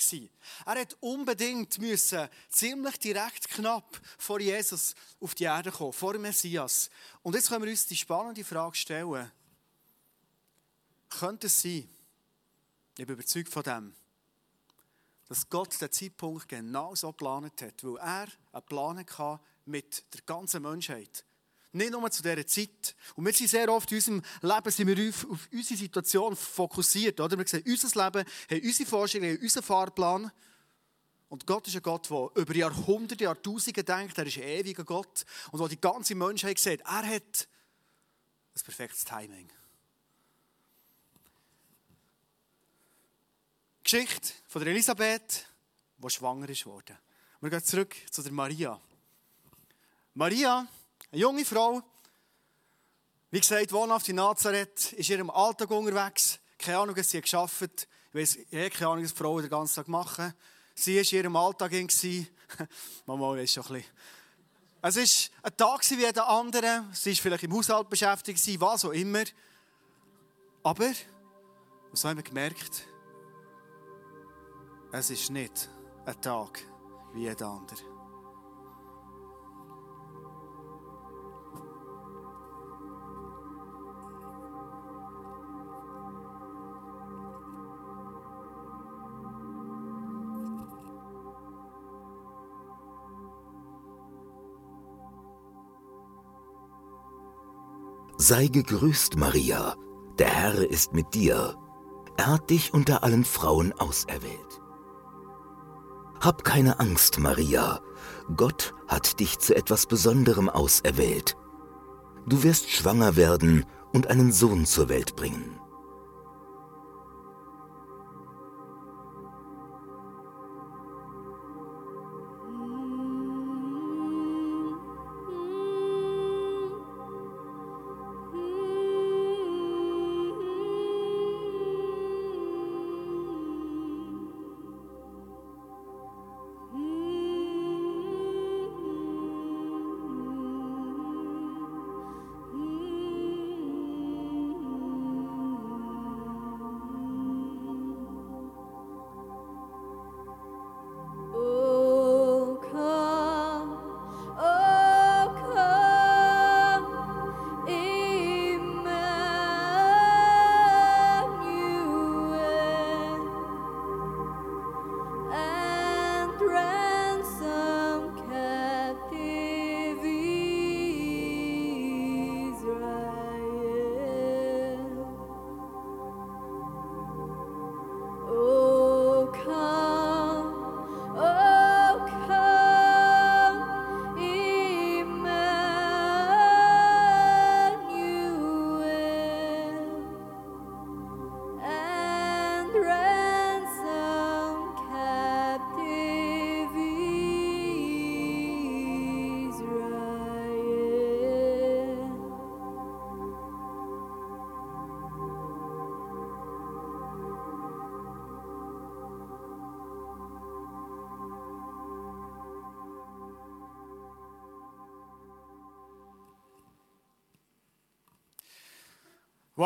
Er 0.67 0.81
hat 0.81 0.97
unbedingt 0.99 1.79
müssen, 1.79 2.29
ziemlich 2.49 2.99
direkt 2.99 3.49
knapp 3.49 4.01
vor 4.19 4.41
Jesus 4.41 4.97
auf 5.21 5.37
die 5.37 5.45
Erde 5.45 5.71
kommen, 5.71 5.93
vor 5.93 6.19
Messias. 6.19 6.91
Und 7.23 7.37
jetzt 7.37 7.49
können 7.49 7.63
wir 7.63 7.71
uns 7.71 7.87
die 7.87 7.95
spannende 7.95 8.43
Frage 8.43 8.75
stellen. 8.75 9.31
Könnte 11.11 11.47
es 11.47 11.63
sein, 11.63 11.89
ich 12.99 13.07
bin 13.07 13.15
überzeugt 13.15 13.53
von 13.53 13.63
dem, 13.63 13.95
dass 15.29 15.49
Gott 15.49 15.81
den 15.81 15.93
Zeitpunkt 15.93 16.49
genau 16.49 16.97
so 16.97 17.13
geplant 17.13 17.63
hat, 17.63 17.85
weil 17.85 17.99
er 17.99 18.27
einen 18.51 18.67
Plan 18.67 18.99
hatte 18.99 19.41
mit 19.65 20.13
der 20.13 20.23
ganzen 20.23 20.63
Menschheit. 20.63 21.25
Nicht 21.75 21.91
nur 21.91 22.09
zu 22.09 22.23
dieser 22.23 22.47
Zeit. 22.47 22.95
Und 23.17 23.27
wir 23.27 23.33
sind 23.33 23.49
sehr 23.49 23.69
oft 23.69 23.91
in 23.91 23.97
unserem 23.97 24.23
Leben 24.43 24.71
sind 24.71 24.87
wir 24.87 25.09
auf, 25.09 25.29
auf 25.29 25.49
unsere 25.53 25.77
Situation 25.77 26.37
fokussiert. 26.37 27.19
Oder? 27.21 27.37
Wir 27.37 27.49
sehen 27.49 27.65
unser 27.67 28.05
Leben, 28.05 28.25
haben 28.51 28.63
unsere 28.63 28.89
Vorstellungen, 28.89 29.37
haben 29.37 29.43
unseren 29.43 29.63
Fahrplan. 29.65 30.33
Und 31.29 31.47
Gott 31.49 31.67
ist 31.67 31.75
ein 31.75 31.83
Gott, 31.83 32.09
der 32.09 32.31
über 32.37 32.55
Jahrhunderte, 32.55 33.25
Jahrtausende 33.25 33.83
denkt. 33.83 34.17
Er 34.17 34.27
ist 34.27 34.37
ein 34.37 34.45
ewiger 34.45 34.85
Gott. 34.85 35.25
Und 35.51 35.59
wo 35.59 35.67
die 35.67 35.81
ganze 35.81 36.15
Menschheit 36.15 36.61
sieht, 36.61 36.81
er 36.83 37.07
hat 37.09 37.49
ein 38.55 38.63
perfektes 38.63 39.05
Timing. 39.05 39.51
Geschichte 43.83 44.33
von 44.47 44.63
der 44.63 44.73
Elisabeth, 44.73 45.45
die 45.99 46.11
schwanger 46.11 46.49
ist 46.49 46.67
worden. 46.67 46.97
Wir 47.41 47.51
gehen 47.51 47.65
zurück 47.65 47.97
zu 48.13 48.23
der 48.23 48.31
Maria. 48.31 48.81
Maria 50.15 50.69
eine 51.15 51.23
junge 51.23 51.45
Frau. 51.45 51.81
Wie 53.31 53.39
gesagt, 53.39 53.73
wohnhaft 53.73 54.09
in 54.09 54.17
Nazareth, 54.17 54.93
ist 54.95 55.11
in 55.11 55.19
ihrem 55.19 55.31
Alltag 55.31 55.71
unterwegs. 55.71 56.41
Keine 56.59 56.79
Ahnung, 56.79 56.97
was 56.97 57.11
sie 57.11 57.19
hat. 57.19 57.25
Ich 57.31 58.15
weiß 58.15 58.39
eh 58.51 58.69
keine 58.71 58.91
Ahnung, 58.91 59.05
was 59.05 59.13
Frauen 59.13 59.43
den 59.43 59.51
ganzen 59.51 59.77
Tag 59.77 59.89
machen. 59.89 60.35
Sie 60.75 60.97
war 60.97 61.03
in 61.03 61.19
ihrem 61.19 61.37
Alltag. 61.37 61.73
Mama 63.07 63.31
weiß 63.31 63.53
schon 63.53 63.65
ein 63.67 63.73
bisschen. 63.75 63.93
Es 64.83 65.31
war 65.31 65.51
ein 65.51 65.57
Tag 65.57 65.91
wie 65.91 66.05
jeder 66.05 66.29
andere. 66.29 66.85
Sie 66.93 67.11
war 67.11 67.23
vielleicht 67.23 67.45
im 67.45 67.53
Haushalt 67.55 67.89
beschäftigt, 67.89 68.61
was 68.61 68.85
auch 68.85 68.91
immer. 68.91 69.25
Aber, 70.65 70.91
was 71.93 72.05
haben 72.05 72.17
wir 72.17 72.25
gemerkt? 72.25 72.87
Es 74.91 75.11
ist 75.11 75.31
nicht 75.31 75.69
ein 76.07 76.21
Tag 76.21 76.61
wie 77.13 77.23
jeder 77.23 77.47
andere. 77.47 77.94
Sei 98.27 98.47
gegrüßt, 98.47 99.19
Maria, 99.19 99.77
der 100.19 100.29
Herr 100.29 100.71
ist 100.71 100.95
mit 100.95 101.13
dir. 101.13 101.57
Er 102.17 102.29
hat 102.29 102.49
dich 102.49 102.73
unter 102.73 103.03
allen 103.03 103.23
Frauen 103.23 103.75
auserwählt. 103.75 104.63
Hab 106.21 106.43
keine 106.43 106.81
Angst, 106.81 107.19
Maria, 107.19 107.81
Gott 108.35 108.73
hat 108.89 109.21
dich 109.21 109.41
zu 109.41 109.55
etwas 109.55 109.85
Besonderem 109.85 110.49
auserwählt. 110.49 111.37
Du 112.27 112.43
wirst 112.43 112.71
schwanger 112.71 113.17
werden 113.17 113.67
und 113.93 114.07
einen 114.07 114.33
Sohn 114.33 114.65
zur 114.65 114.89
Welt 114.89 115.17
bringen. 115.17 115.61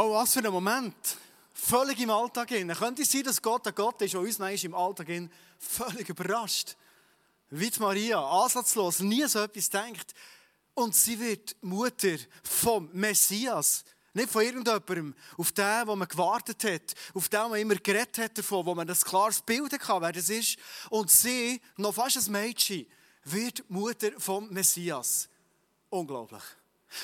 Wow, 0.00 0.12
was 0.12 0.32
für 0.32 0.44
ein 0.44 0.52
Moment. 0.52 0.94
Völlig 1.52 1.98
im 1.98 2.10
Alltag 2.10 2.50
hin. 2.50 2.68
Könnte 2.68 3.02
es 3.02 3.10
sein, 3.10 3.24
dass 3.24 3.42
Gott 3.42 3.66
ein 3.66 3.74
Gott 3.74 4.00
ist, 4.00 4.14
der 4.14 4.20
uns 4.20 4.38
im 4.38 4.72
Alltag 4.72 5.08
hin 5.08 5.28
völlig 5.58 6.08
überrascht. 6.08 6.76
Wie 7.50 7.68
die 7.68 7.80
Maria, 7.80 8.24
ansatzlos, 8.24 9.00
nie 9.00 9.26
so 9.26 9.40
etwas 9.40 9.68
denkt. 9.68 10.14
Und 10.74 10.94
sie 10.94 11.18
wird 11.18 11.56
Mutter 11.62 12.16
vom 12.44 12.88
Messias. 12.92 13.84
Nicht 14.12 14.30
von 14.30 14.42
irgendjemandem, 14.42 15.16
auf 15.36 15.50
den, 15.50 15.86
wo 15.88 15.96
man 15.96 16.06
gewartet 16.06 16.62
hat, 16.62 16.94
auf 17.12 17.28
den, 17.28 17.40
wo 17.40 17.48
man 17.48 17.58
immer 17.58 17.74
geredet 17.74 18.18
hat 18.18 18.38
davon, 18.38 18.66
wo 18.66 18.76
man 18.76 18.88
ein 18.88 18.94
klares 18.94 19.40
Bild 19.40 19.72
hatte, 19.72 20.00
wer 20.00 20.12
das 20.12 20.30
ist. 20.30 20.58
Und 20.90 21.10
sie, 21.10 21.60
noch 21.76 21.94
fast 21.94 22.18
ein 22.18 22.30
Mädchen, 22.30 22.86
wird 23.24 23.68
Mutter 23.68 24.12
vom 24.20 24.48
Messias. 24.50 25.28
Unglaublich. 25.90 26.44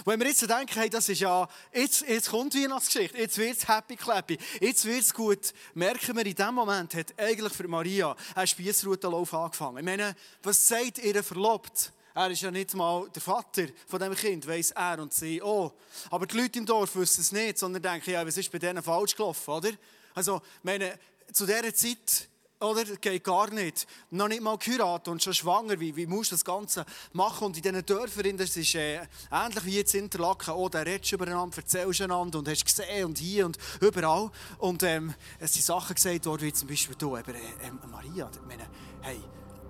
Wenn 0.05 0.19
wir 0.21 0.29
jetzt 0.29 0.43
denken, 0.43 0.75
hey, 0.75 0.89
das 0.89 1.09
ist 1.09 1.21
ja, 1.21 1.49
jetzt, 1.73 2.03
jetzt 2.09 2.31
kommt 2.31 2.55
Weihnachtsgeschichte, 2.55 3.19
jetzt 3.19 3.39
wird 3.39 3.57
es 3.57 3.69
happy 3.69 3.97
clappy, 3.97 4.39
jetzt 4.61 4.85
wird 4.85 5.01
es 5.01 5.13
gut, 5.13 5.53
merken 5.75 6.17
wir, 6.17 6.25
in 6.25 6.35
dem 6.35 6.55
Moment 6.55 6.95
hat 6.95 7.15
eigentlich 7.19 7.53
für 7.53 7.69
Maria 7.69 8.17
ein 8.35 8.47
Spiessroutenlauf 8.47 9.33
angefangen. 9.35 9.79
Ich 9.79 9.85
meine, 9.85 10.17
was 10.43 10.67
sagt 10.67 10.99
ihr 10.99 11.23
Verlobt? 11.23 11.93
Er 12.17 12.31
ist 12.31 12.43
ja 12.43 12.51
nicht 12.51 12.75
mal 12.75 13.09
der 13.13 13.21
Vater 13.21 13.67
von 13.89 13.99
diesem 13.99 14.15
Kind, 14.15 14.47
weiss 14.47 14.71
er 14.71 15.01
und 15.01 15.13
sie 15.13 15.43
auch. 15.43 15.75
Aber 16.11 16.27
die 16.27 16.37
Leute 16.37 16.61
im 16.61 16.67
Dorf 16.67 16.95
wissen 16.95 17.23
es 17.23 17.33
nicht, 17.33 17.59
sondern 17.59 17.83
denken, 17.83 18.11
ja, 18.11 18.25
was 18.25 18.37
ist 18.37 18.53
bei 18.53 18.61
denen 18.61 18.85
falsch 18.85 19.17
gelaufen, 19.17 19.51
oder? 19.51 19.71
Also, 20.15 20.41
meine, 20.63 20.97
zu 21.33 21.45
dieser 21.45 21.75
Zeit 21.75 22.29
oder? 22.65 22.85
Das 22.85 23.01
geht 23.01 23.25
gar 23.25 23.51
nicht. 23.51 23.87
Noch 24.11 24.29
nicht 24.29 24.43
mal 24.43 24.59
geheiratet 24.59 25.09
und 25.09 25.23
schon 25.23 25.35
schwanger. 25.35 25.79
Wie, 25.79 25.95
wie 25.95 26.07
musst 26.07 26.33
du 26.33 26.35
das 26.35 26.45
Ganze 26.45 26.85
machen? 27.13 27.47
Und 27.47 27.57
in 27.57 27.63
diesen 27.63 27.87
Dörfern, 27.87 28.37
das 28.37 28.57
ist 28.57 28.75
äh, 28.75 29.01
ähnlich 29.31 29.65
wie 29.65 29.77
jetzt 29.77 29.95
in 29.95 30.05
Interlaken. 30.05 30.55
Oh, 30.55 30.69
da 30.69 30.81
redest 30.81 31.13
du 31.13 31.17
übereinander, 31.17 31.57
erzählst 31.57 32.01
einander 32.01 32.39
und 32.39 32.49
hast 32.49 32.65
gesehen 32.65 33.07
und 33.07 33.19
hier 33.19 33.47
und 33.47 33.59
überall. 33.81 34.31
Und 34.59 34.83
ähm, 34.83 35.15
es 35.39 35.55
sind 35.55 35.65
Sachen 35.65 35.95
gesagt 35.95 36.27
worden, 36.27 36.43
wie 36.43 36.53
zum 36.53 36.69
Beispiel 36.69 36.97
du, 36.97 37.17
eben, 37.17 37.35
äh, 37.35 37.39
äh, 37.39 37.89
Maria. 37.91 38.31
Ich 38.33 38.47
meine, 38.47 38.67
hey, 39.03 39.21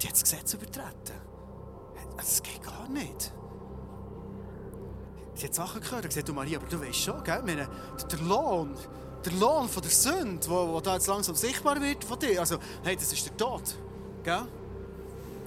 die 0.00 0.06
hat 0.06 0.14
das 0.14 0.22
Gesetz 0.22 0.54
übertreten. 0.54 1.34
Das 2.16 2.42
geht 2.42 2.62
gar 2.62 2.88
nicht. 2.88 3.32
Sie 5.34 5.46
hat 5.46 5.54
Sachen 5.54 5.80
gehört 5.80 6.04
und 6.04 6.08
gesagt, 6.10 6.28
du 6.28 6.32
Maria, 6.32 6.58
aber 6.58 6.68
du 6.68 6.80
weißt 6.80 6.96
schon, 6.96 7.24
gell? 7.24 7.42
Meine, 7.42 7.68
der 8.10 8.18
Lohn 8.20 8.76
der 9.24 9.32
Lohn 9.34 9.68
von 9.68 9.82
der 9.82 9.90
Sünde, 9.90 10.46
wo, 10.48 10.74
wo 10.74 10.80
da 10.80 10.94
jetzt 10.94 11.06
langsam 11.06 11.34
sichtbar 11.34 11.80
wird 11.80 12.04
von 12.04 12.18
dir, 12.18 12.40
also, 12.40 12.58
hey, 12.82 12.96
das 12.96 13.12
ist 13.12 13.24
der 13.26 13.36
Tod. 13.36 13.62
Gell? 14.22 14.42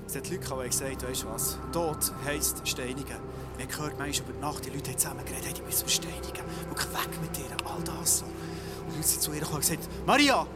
Es 0.07 0.15
hat 0.15 0.29
Leute 0.29 0.39
die 0.39 0.69
gesagt 0.69 1.03
weißt 1.03 1.23
du 1.23 1.27
was, 1.27 1.57
Tod 1.71 1.97
heisst 2.25 2.67
steinigen. 2.67 3.17
Wir 3.57 3.65
haben 3.65 3.71
gehört, 3.71 3.99
manchmal 3.99 4.29
über 4.29 4.39
Nacht, 4.39 4.65
die 4.65 4.69
Leute 4.69 4.91
haben 4.91 4.97
zusammen 4.97 5.25
geredet, 5.25 5.45
hey, 5.45 5.53
die 5.53 5.61
müssen 5.61 5.89
steinigen. 5.89 6.43
Wirklich 6.69 6.93
weg 6.93 7.21
mit 7.21 7.35
dir, 7.35 7.45
all 7.65 7.83
das. 7.83 8.21
Und 8.21 8.91
die 8.91 8.95
Leute 8.97 9.07
sind 9.07 9.21
zu 9.21 9.31
ihr 9.31 9.39
gekommen 9.39 9.55
und 9.55 9.61
gesagt, 9.61 9.89
Maria, 10.05 10.47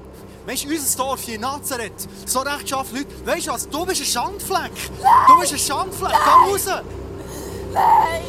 Weißt 0.46 0.64
du, 0.64 0.70
unser 0.70 0.98
Dorf 0.98 1.22
hier 1.22 1.36
in 1.36 1.42
Nazareth, 1.42 2.08
so 2.26 2.40
rechtschaffene 2.40 3.02
Leute, 3.02 3.26
weißt 3.28 3.48
du 3.48 3.52
was, 3.52 3.70
du 3.70 3.86
bist 3.86 4.02
ein 4.02 4.06
Schandfleck. 4.08 4.72
Nein. 5.00 5.12
Du 5.28 5.40
bist 5.40 5.54
ein 5.54 5.60
Schandfleck, 5.60 6.14
komm 6.24 6.50
raus. 6.50 6.66
Nein! 6.66 8.24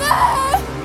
Nein! 0.00 0.79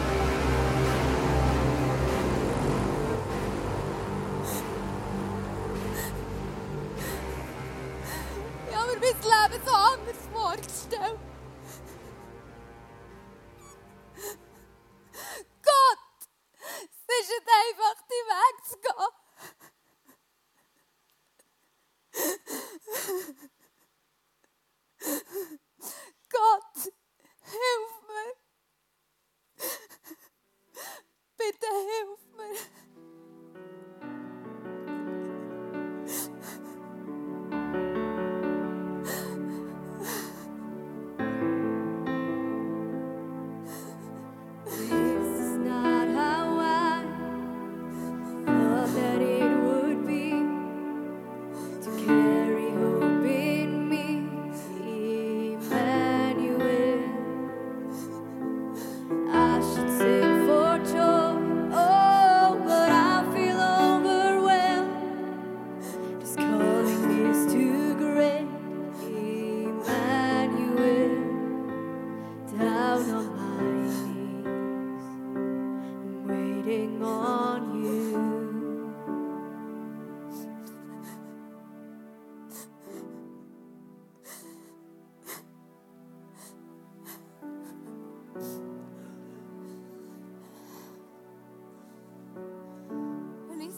So 9.64 9.72
anders 9.72 10.28
vorgestellt. 10.34 11.20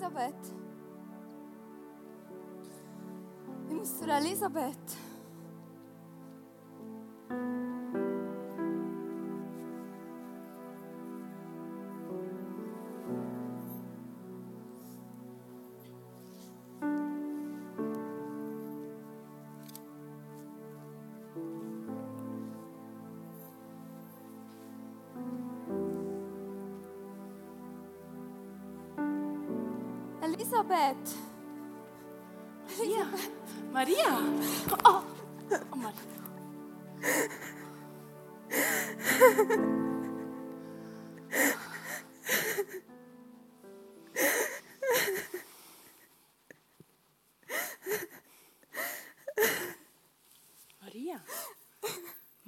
Elisabeth. 0.07 0.33
Ich 3.69 3.75
muss 3.75 3.97
zur 3.97 4.07
Elisabeth. 4.07 5.06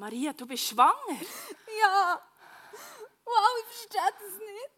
Maria, 0.10 0.34
du 0.34 0.48
bist 0.48 0.66
schwanger. 0.66 1.22
Ja. 1.80 2.20
Wow, 3.24 3.60
ich 3.60 3.66
verstehe 3.68 4.12
das 4.20 4.34
nicht. 4.40 4.76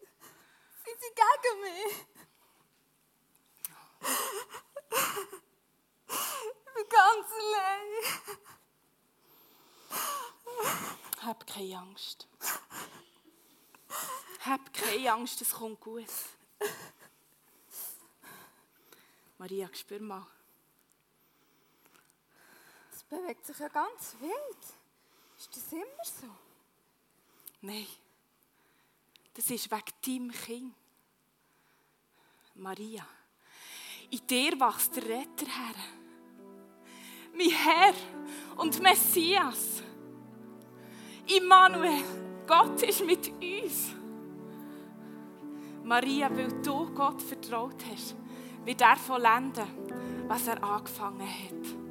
Sind 0.84 0.98
sie 1.00 1.14
gegen 1.14 1.60
mich? 1.62 1.94
Ich 6.06 6.74
bin 6.74 6.86
ganz 6.90 7.28
allein. 7.40 7.90
Hab 11.22 11.46
keine 11.46 11.78
Angst. 11.78 12.28
Hab 14.44 14.74
keine 14.74 15.12
Angst, 15.14 15.40
es 15.40 15.54
kommt 15.54 15.80
gut. 15.80 16.12
Maria, 19.38 19.70
spür 19.72 20.00
mal. 20.00 20.26
Das 22.90 23.02
bewegt 23.04 23.46
sich 23.46 23.58
ja 23.58 23.68
ganz 23.68 24.14
wild. 24.20 24.81
Ist 25.54 25.66
das 25.66 25.72
immer 25.72 26.04
so? 26.04 26.26
Nein, 27.60 27.86
das 29.34 29.50
ist 29.50 29.70
wegen 29.70 30.28
deinem 30.30 30.32
Kind. 30.32 30.74
Maria, 32.54 33.06
in 34.10 34.26
dir 34.26 34.58
wächst 34.58 34.96
der 34.96 35.04
Retter 35.04 35.46
her. 35.46 35.74
Mein 37.34 37.50
Herr 37.50 37.94
und 38.56 38.80
Messias. 38.80 39.82
Immanuel, 41.26 42.02
Gott 42.46 42.82
ist 42.82 43.04
mit 43.04 43.28
uns. 43.28 43.90
Maria, 45.84 46.34
weil 46.34 46.62
du 46.62 46.94
Gott 46.94 47.20
vertraut 47.20 47.84
hast, 47.90 48.16
wird 48.64 48.80
er 48.80 48.96
vollenden, 48.96 50.28
was 50.28 50.46
er 50.46 50.62
angefangen 50.64 51.28
hat. 51.28 51.81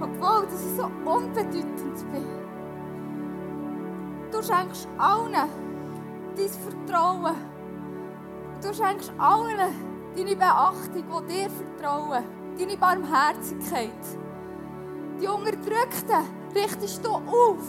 Obwohl 0.00 0.46
dass 0.46 0.60
ich 0.60 0.76
so 0.76 0.84
unbedeutend 1.04 2.12
bin. 2.12 2.26
Du 4.30 4.42
schenkst 4.42 4.88
allen 4.98 5.32
dein 5.32 6.48
Vertrauen. 6.48 7.34
Du 8.62 8.74
schenkst 8.74 9.12
allen 9.18 9.58
deine 10.16 10.36
Beachtung, 10.36 11.04
die 11.28 11.32
dir 11.32 11.50
vertrauen, 11.50 12.24
deine 12.58 12.76
Barmherzigkeit. 12.76 13.90
Die 15.20 15.26
Unterdrückten 15.26 16.24
richtest 16.54 17.04
du 17.04 17.10
auf. 17.10 17.64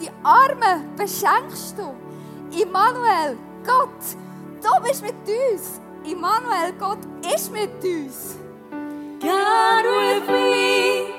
Die 0.00 0.10
Armen 0.22 0.94
beschenkst 0.96 1.76
du. 1.78 1.94
Immanuel, 2.60 3.36
Gott, 3.64 3.88
du 4.62 4.82
bist 4.82 5.02
mit 5.02 5.14
uns. 5.14 5.80
Immanuel, 6.04 6.72
Gott 6.78 6.98
ist 7.34 7.50
mit 7.50 7.82
uns. 7.82 8.36
God 9.20 9.84
with 9.84 10.28
me, 10.28 11.15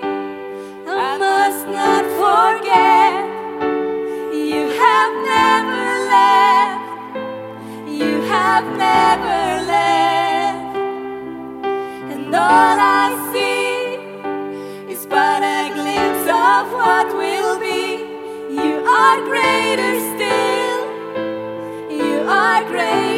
greater 19.27 19.99
still, 20.15 20.79
you 21.91 22.25
are 22.27 22.63
greater 22.65 23.16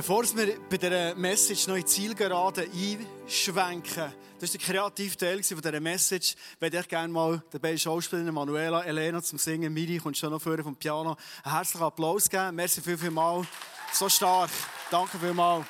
Bevor 0.00 0.24
wir 0.34 0.58
bei 0.70 0.78
dieser 0.78 1.14
Message 1.14 1.66
noch 1.66 1.74
in 1.74 1.82
die 1.82 1.86
Zielgerade 1.86 2.62
einschwenken, 2.62 4.14
das 4.38 4.54
war 4.54 4.58
der 4.58 4.66
kreative 4.66 5.14
Teil 5.14 5.42
dieser 5.42 5.78
Message, 5.78 6.36
würde 6.58 6.78
ich 6.78 6.88
gerne 6.88 7.12
mal 7.12 7.42
den 7.52 7.60
beiden 7.60 7.78
Schauspielerinnen 7.78 8.34
Manuela, 8.34 8.82
Elena 8.82 9.22
zum 9.22 9.38
Singen, 9.38 9.74
Miri 9.74 9.98
kommt 9.98 10.16
schon 10.16 10.30
noch 10.30 10.40
vorne 10.40 10.62
vom 10.62 10.74
Piano, 10.74 11.18
einen 11.44 11.54
herzlichen 11.54 11.84
Applaus 11.84 12.30
geben. 12.30 12.56
Merci 12.56 12.80
viel, 12.80 12.96
viel 12.96 13.10
mal. 13.10 13.46
So 13.92 14.08
stark. 14.08 14.48
Danke 14.90 15.18
vielmals. 15.18 15.66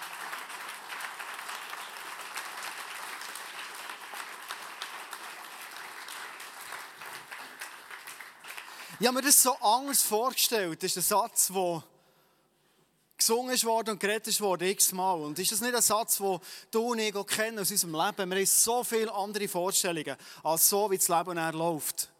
Ich 9.00 9.06
habe 9.08 9.16
mir 9.16 9.22
das 9.22 9.42
so 9.42 9.56
anders 9.56 10.02
vorgestellt. 10.02 10.80
Das 10.84 10.96
ist 10.96 10.98
ein 10.98 11.18
Satz, 11.18 11.48
der 11.48 11.82
gesungen 13.20 13.54
ist 13.54 13.64
worden 13.64 13.90
und 13.90 14.00
geredet 14.00 14.40
worden 14.40 14.68
x-mal. 14.68 15.20
Und 15.20 15.38
ist 15.38 15.52
das 15.52 15.60
nicht 15.60 15.74
ein 15.74 15.82
Satz, 15.82 16.18
den 16.18 16.38
du 16.70 16.92
und 16.92 16.98
ich 16.98 17.14
kennen 17.26 17.58
aus 17.58 17.70
unserem 17.70 17.94
Leben? 17.94 18.30
Wir 18.30 18.38
haben 18.38 18.46
so 18.46 18.82
viele 18.82 19.12
andere 19.12 19.46
Vorstellungen, 19.46 20.16
als 20.42 20.68
so, 20.68 20.90
wie 20.90 20.96
das 20.96 21.08
Leben 21.08 21.34
nachher 21.34 21.56
läuft. 21.56 22.10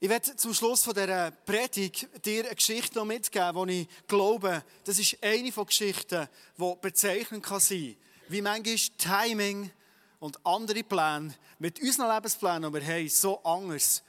Ich 0.00 0.08
werde 0.08 0.36
zum 0.36 0.54
Schluss 0.54 0.84
von 0.84 0.94
dieser 0.94 1.30
Predigt 1.30 2.08
dir 2.24 2.46
eine 2.46 2.54
Geschichte 2.54 2.98
noch 2.98 3.04
mitgeben, 3.04 3.66
die 3.66 3.82
ich 3.82 4.06
glaube, 4.06 4.64
das 4.84 4.98
ist 4.98 5.18
eine 5.22 5.52
von 5.52 5.66
Geschichten, 5.66 6.28
die 6.56 6.74
bezeichnend 6.80 7.44
kann 7.44 7.60
sein 7.60 7.96
kann, 7.96 8.32
wie 8.32 8.42
manchmal 8.42 8.76
Timing 9.26 9.70
und 10.20 10.44
andere 10.46 10.84
Pläne 10.84 11.34
mit 11.58 11.80
unseren 11.80 12.14
Lebensplänen, 12.14 12.72
die 12.72 12.80
wir 12.80 12.86
haben, 12.86 13.08
so 13.08 13.42
anders 13.42 14.02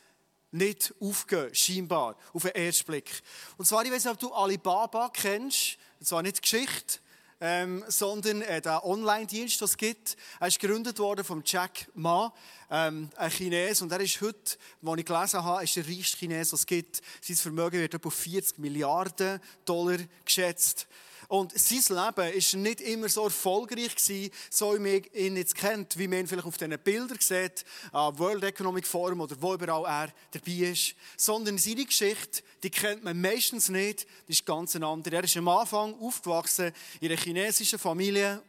nicht 0.51 0.93
aufgehen, 0.99 1.53
scheinbar, 1.53 2.15
auf 2.33 2.43
den 2.43 2.55
ersten 2.55 2.85
Blick. 2.85 3.21
Und 3.57 3.65
zwar, 3.65 3.83
ich 3.83 3.91
weiß 3.91 4.05
nicht, 4.05 4.13
ob 4.13 4.19
du 4.19 4.33
Alibaba 4.33 5.09
kennst, 5.09 5.77
und 5.99 6.05
zwar 6.05 6.21
nicht 6.21 6.41
Geschichte, 6.41 6.99
ähm, 7.41 7.83
sondern 7.87 8.41
äh, 8.41 8.61
der 8.61 8.85
Online-Dienst, 8.85 9.61
den 9.61 9.65
es 9.65 9.77
gibt. 9.77 10.17
Er 10.39 10.47
ist 10.47 10.59
gegründet 10.59 10.99
worden 10.99 11.23
von 11.23 11.41
Jack 11.45 11.87
Ma, 11.93 12.33
ähm, 12.69 13.09
ein 13.15 13.31
Chines, 13.31 13.81
und 13.81 13.91
er 13.91 13.99
ist 13.99 14.19
heute, 14.21 14.57
wo 14.81 14.95
ich 14.95 15.05
gelesen 15.05 15.43
habe, 15.43 15.63
ist 15.63 15.75
der 15.75 15.87
reichste 15.87 16.17
Chines, 16.17 16.53
was 16.53 16.61
es 16.61 16.65
gibt. 16.65 17.01
Sein 17.21 17.35
Vermögen 17.35 17.79
wird 17.79 18.05
auf 18.05 18.13
40 18.13 18.59
Milliarden 18.59 19.39
Dollar 19.65 19.97
geschätzt. 20.25 20.87
Und 21.29 21.57
sein 21.59 21.77
Leben 21.77 22.17
war 22.17 22.59
nicht 22.59 22.81
immer 22.81 23.07
so 23.07 23.25
erfolgreich, 23.25 23.95
gewesen, 23.95 24.31
so 24.49 24.73
wie 24.73 24.79
man 24.79 25.03
ihn 25.13 25.37
jetzt 25.37 25.53
kennt, 25.53 25.95
wie 25.95 26.07
man 26.07 26.21
ihn 26.21 26.27
vielleicht 26.27 26.47
auf 26.47 26.57
diesen 26.57 26.79
Bildern 26.79 27.19
sieht, 27.19 27.65
am 27.91 28.17
World 28.17 28.43
Economic 28.43 28.87
Forum 28.87 29.21
oder 29.21 29.39
wo 29.39 29.53
überall 29.53 29.85
er 29.85 30.13
dabei 30.31 30.71
ist. 30.71 30.95
Sondern 31.17 31.59
seine 31.59 31.85
Geschichte, 31.85 32.41
die 32.63 32.71
kennt 32.71 33.03
man 33.03 33.21
meistens 33.21 33.69
nicht, 33.69 34.07
die 34.27 34.31
ist 34.31 34.43
ganz 34.43 34.75
eine 34.75 34.87
andere. 34.87 35.17
Er 35.17 35.23
ist 35.23 35.37
am 35.37 35.47
Anfang 35.49 35.93
aufgewachsen 36.01 36.71
in 36.99 37.11
einer 37.11 37.21
chinesischen 37.21 37.77
Familie, 37.77 38.41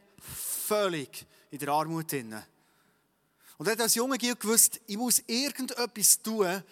völlig 0.67 1.27
in 1.51 1.59
der 1.59 1.69
Armut 1.69 2.11
drin. 2.11 2.35
Und 3.59 3.67
er 3.67 3.73
hat 3.73 3.81
als 3.83 3.95
junger 3.95 4.17
Gil 4.17 4.37
gewusst, 4.37 4.81
ich 4.87 4.97
muss 4.97 5.23
irgendetwas 5.27 6.23
tun, 6.23 6.63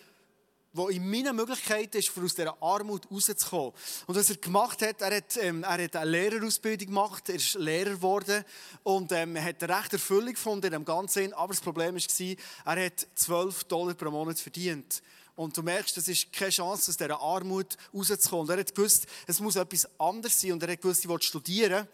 wo 0.72 0.88
in 0.88 1.08
meinen 1.10 1.34
Möglichkeiten 1.34 1.96
ist, 1.96 2.12
aus 2.16 2.34
dieser 2.34 2.62
Armut 2.62 3.10
rauszukommen. 3.10 3.72
Und 4.06 4.14
was 4.14 4.30
er 4.30 4.36
gemacht 4.36 4.82
hat, 4.82 5.00
er 5.00 5.16
hat, 5.16 5.36
ähm, 5.38 5.62
er 5.62 5.82
hat 5.84 5.96
eine 5.96 6.10
Lehrerausbildung 6.10 6.88
gemacht, 6.88 7.28
er 7.28 7.36
ist 7.36 7.54
Lehrer 7.54 7.92
geworden 7.92 8.44
und 8.82 9.10
ähm, 9.12 9.36
er 9.36 9.44
hat 9.44 9.62
eine 9.62 9.78
recht 9.78 9.92
Erfüllung 9.94 10.34
gefunden 10.34 10.66
in 10.66 10.72
dem 10.72 10.84
Ganzen. 10.84 11.32
Aber 11.32 11.52
das 11.52 11.60
Problem 11.60 11.94
war, 11.94 12.74
er 12.76 12.86
hat 12.86 13.06
12 13.14 13.64
Dollar 13.64 13.94
pro 13.94 14.10
Monat 14.10 14.38
verdient. 14.38 15.02
Und 15.34 15.56
du 15.56 15.62
merkst, 15.62 15.96
es 15.96 16.08
ist 16.08 16.32
keine 16.32 16.50
Chance, 16.50 16.90
aus 16.90 16.96
dieser 16.96 17.20
Armut 17.20 17.76
rauszukommen. 17.94 18.42
Und 18.42 18.50
er 18.50 18.58
hat 18.58 18.74
gewusst, 18.74 19.06
es 19.26 19.38
muss 19.40 19.56
etwas 19.56 19.88
anderes 19.98 20.40
sein. 20.40 20.52
Und 20.52 20.62
er 20.64 20.72
hat 20.72 20.82
gewusst, 20.82 21.04
ich 21.04 21.08
will 21.08 21.22
studieren. 21.22 21.86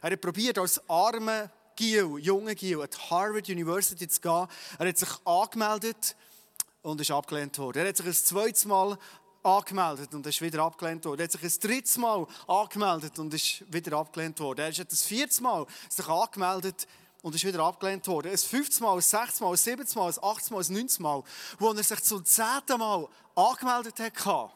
Er 0.00 0.10
hat 0.10 0.20
probiert, 0.20 0.56
als 0.58 0.80
armer 0.88 1.50
Gil, 1.74 2.18
junger 2.18 2.54
Gil, 2.54 2.80
an 2.80 2.88
die 2.88 3.10
Harvard 3.10 3.48
University 3.48 4.06
zu 4.06 4.20
gehen. 4.20 4.46
Er 4.78 4.88
hat 4.88 4.98
sich 4.98 5.08
angemeldet 5.24 6.14
und 6.82 7.00
ist 7.00 7.10
abgelehnt 7.10 7.56
worden. 7.58 7.78
Er 7.78 7.88
hat 7.88 7.96
sich 7.96 8.06
ein 8.06 8.12
zweites 8.12 8.64
Mal 8.64 8.98
angemeldet 9.42 10.14
und 10.14 10.26
ist 10.26 10.40
wieder 10.40 10.62
abgelehnt 10.62 11.04
worden. 11.04 11.20
Er 11.20 11.24
hat 11.24 11.32
sich 11.32 11.42
ein 11.42 11.60
drittes 11.60 11.98
Mal 11.98 12.26
angemeldet 12.46 13.18
und 13.18 13.34
ist 13.34 13.72
wieder 13.72 13.96
abgelehnt 13.96 14.38
worden. 14.40 14.60
Er 14.60 14.72
hat 14.72 14.92
das 14.92 15.04
viertes 15.04 15.40
Mal 15.40 15.66
sich 15.88 16.06
angemeldet 16.06 16.86
und 17.22 17.34
ist 17.34 17.44
wieder 17.44 17.64
abgelehnt 17.64 18.06
worden. 18.06 18.30
Ein 18.30 18.38
fünftes 18.38 18.80
Mal, 18.80 18.94
ein 18.94 19.00
sechstes 19.00 19.40
Mal, 19.40 19.50
ein 19.50 19.56
siebtes 19.56 19.94
Mal, 19.94 20.12
ein 20.12 20.18
achtes 20.22 20.50
Mal, 20.50 20.62
ein 20.62 20.72
neuntes 20.72 20.98
Mal, 20.98 21.22
wo 21.58 21.72
er 21.72 21.82
sich 21.82 22.02
zum 22.02 22.24
zehnten 22.24 22.78
Mal 22.78 23.08
angemeldet 23.34 23.98
hat, 24.00 24.50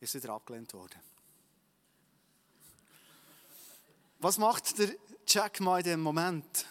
ist 0.00 0.14
wieder 0.14 0.34
abgelehnt 0.34 0.72
worden. 0.74 1.00
Was 4.20 4.38
macht 4.38 4.78
der 4.78 4.90
Jack 5.26 5.60
Ma 5.60 5.78
in 5.78 5.84
dem 5.84 6.00
Moment? 6.00 6.66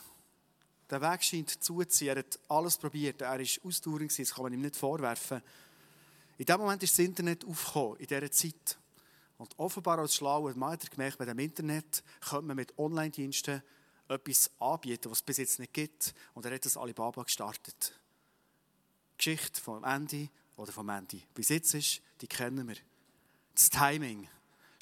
Der 0.90 1.02
Weg 1.02 1.24
scheint 1.24 1.64
zuzuziehen. 1.64 2.10
Er 2.10 2.20
hat 2.20 2.40
alles 2.48 2.78
probiert. 2.78 3.22
Er 3.22 3.40
war 3.40 3.46
ausdauernd, 3.64 4.20
das 4.20 4.34
kann 4.34 4.44
man 4.44 4.54
ihm 4.54 4.62
nicht 4.62 4.76
vorwerfen. 4.76 5.42
In 6.38 6.46
dem 6.46 6.60
Moment 6.60 6.84
ist 6.84 6.94
das 6.94 7.06
Internet 7.06 7.46
aufgekommen, 7.46 7.98
in 7.98 8.08
dieser 8.08 8.32
Zeit. 8.32 8.78
Und 9.38 9.58
offenbar 9.60 10.00
als 10.00 10.16
schlauer 10.16 10.54
Mann 10.56 10.74
hat 10.74 10.84
er 10.84 10.90
gemerkt, 10.90 11.18
bei 11.18 11.26
dem 11.26 11.40
Internet 11.40 12.04
könnte 12.22 12.46
man 12.46 12.56
mit 12.56 12.78
Online-Diensten 12.78 13.62
etwas 14.08 14.52
anbieten, 14.60 15.12
was 15.12 15.20
es 15.20 15.24
bis 15.24 15.38
jetzt 15.38 15.60
nicht 15.60 15.74
gibt. 15.74 16.14
Und 16.34 16.46
er 16.46 16.54
hat 16.54 16.66
das 16.66 16.78
Alibaba 16.78 17.24
gestartet. 17.24 17.94
Die 19.14 19.18
Geschichte 19.18 19.60
vom 19.60 19.84
Ende 19.84 20.30
oder 20.56 20.72
vom 20.72 20.90
Ende. 20.90 21.22
Bis 21.34 21.50
jetzt 21.50 21.74
ist, 21.74 22.02
die 22.22 22.28
kennen 22.28 22.68
wir. 22.68 22.78
Das 23.54 23.70
Timing. 23.70 24.28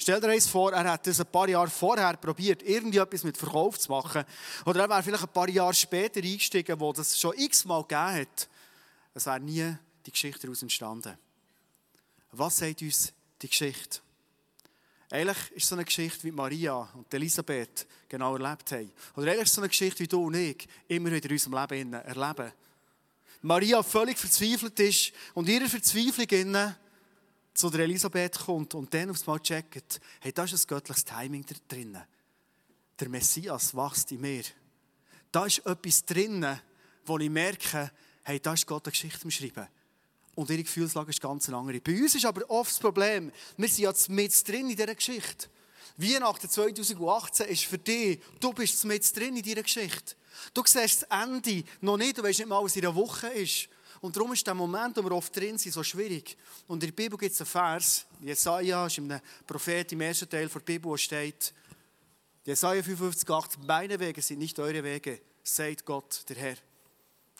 Stell 0.06 0.20
dir 0.20 0.28
eins 0.28 0.46
vor, 0.46 0.72
er 0.72 0.88
hat 0.88 1.04
das 1.04 1.18
ein 1.18 1.26
paar 1.26 1.48
Jahre 1.48 1.68
vorher 1.68 2.16
probiert, 2.16 2.62
irgendetwas 2.62 3.24
mit 3.24 3.36
Verkauf 3.36 3.76
zu 3.76 3.90
machen. 3.90 4.22
Oder 4.64 4.82
er 4.82 4.88
wäre 4.88 5.02
vielleicht 5.02 5.24
ein 5.24 5.32
paar 5.32 5.48
Jahre 5.48 5.74
später 5.74 6.20
eingestiegen, 6.22 6.78
wo 6.78 6.92
das 6.92 7.18
schon 7.18 7.36
x-mal 7.36 7.82
gegeben 7.82 8.20
hat. 8.20 8.48
Es 9.14 9.26
wäre 9.26 9.40
nie 9.40 9.74
die 10.06 10.12
Geschichte 10.12 10.42
daraus 10.42 10.62
entstanden. 10.62 11.18
Was 12.30 12.58
sagt 12.58 12.82
uns 12.82 13.12
die 13.42 13.48
Geschichte? 13.48 13.98
Eigentlich 15.10 15.50
ist 15.56 15.66
so 15.66 15.74
eine 15.74 15.84
Geschichte, 15.84 16.22
wie 16.22 16.30
Maria 16.30 16.88
und 16.94 17.12
Elisabeth 17.12 17.84
genau 18.08 18.36
erlebt 18.36 18.70
haben. 18.70 18.92
Oder 19.16 19.32
eigentlich 19.32 19.46
ist 19.46 19.54
so 19.54 19.60
eine 19.60 19.68
Geschichte, 19.70 19.98
wie 20.04 20.06
du 20.06 20.24
und 20.24 20.36
ich 20.36 20.68
immer 20.86 21.10
wieder 21.10 21.28
in 21.28 21.32
unserem 21.32 21.68
Leben 21.68 21.92
erleben. 21.94 22.52
Maria 23.42 23.82
völlig 23.82 24.18
verzweifelt 24.18 24.78
ist 24.78 25.12
und 25.34 25.48
ihre 25.48 25.68
Verzweiflung 25.68 26.28
innen 26.28 26.76
zu 27.56 27.70
der 27.70 27.80
Elisabeth 27.80 28.38
kommt 28.38 28.74
und 28.74 28.92
dann 28.92 29.10
aufs 29.10 29.26
Mal 29.26 29.40
checkt, 29.40 30.00
hey, 30.20 30.32
da 30.32 30.44
ist 30.44 30.52
ein 30.52 30.66
göttliches 30.66 31.04
Timing 31.04 31.44
drin. 31.68 31.98
Der 33.00 33.08
Messias 33.08 33.74
wächst 33.74 34.12
in 34.12 34.20
mir. 34.20 34.44
Da 35.32 35.46
ist 35.46 35.64
etwas 35.64 36.04
drin, 36.04 36.46
wo 37.06 37.18
ich 37.18 37.30
merke, 37.30 37.90
hey, 38.24 38.40
da 38.40 38.52
ist 38.52 38.66
Gott 38.66 38.86
eine 38.86 38.92
Geschichte 38.92 39.24
am 39.24 39.30
Schreiben. 39.30 39.66
Und 40.34 40.50
ihre 40.50 40.62
Gefühlslage 40.62 41.10
ist 41.10 41.20
ganz 41.20 41.48
eine 41.48 41.56
andere. 41.56 41.80
Bei 41.80 41.92
uns 41.92 42.14
ist 42.14 42.26
aber 42.26 42.48
oft 42.50 42.70
das 42.70 42.78
Problem, 42.78 43.32
wir 43.56 43.68
sind 43.68 43.78
jetzt 43.78 44.10
mit 44.10 44.46
drin 44.46 44.68
in 44.68 44.76
dieser 44.76 44.94
Geschichte. 44.94 45.48
Weihnachten 45.96 46.50
2018 46.50 47.48
ist 47.48 47.64
für 47.64 47.78
dich, 47.78 48.20
du 48.38 48.52
bist 48.52 48.84
mit 48.84 49.16
drin 49.16 49.34
in 49.34 49.42
dieser 49.42 49.62
Geschichte. 49.62 50.14
Du 50.52 50.62
siehst 50.66 51.06
das 51.08 51.24
Ende 51.24 51.64
noch 51.80 51.96
nicht, 51.96 52.18
du 52.18 52.22
weißt 52.22 52.40
nicht 52.40 52.48
mal, 52.48 52.62
was 52.62 52.76
in 52.76 52.84
einer 52.84 52.94
Woche 52.94 53.28
ist. 53.28 53.70
Und 54.00 54.16
darum 54.16 54.32
ist 54.32 54.46
der 54.46 54.54
Moment, 54.54 54.96
wo 54.96 55.02
wir 55.02 55.12
oft 55.12 55.34
drin 55.34 55.58
sind, 55.58 55.72
so 55.72 55.82
schwierig. 55.82 56.36
Und 56.66 56.82
in 56.82 56.90
der 56.90 56.94
Bibel 56.94 57.18
gibt 57.18 57.32
es 57.32 57.40
einen 57.40 57.46
Vers, 57.46 58.06
Jesaja 58.20 58.86
ist 58.86 58.98
einem 58.98 59.20
Prophet 59.46 59.92
im 59.92 60.00
ersten 60.00 60.28
Teil 60.28 60.48
der 60.48 60.60
Bibel, 60.60 60.90
wo 60.90 60.96
steht, 60.96 61.52
Jesaja 62.44 62.80
55,8, 62.80 63.58
meine 63.66 63.98
Wege 63.98 64.22
sind 64.22 64.38
nicht 64.38 64.58
eure 64.58 64.82
Wege, 64.84 65.20
sagt 65.42 65.84
Gott, 65.84 66.22
der 66.28 66.36
Herr. 66.36 66.56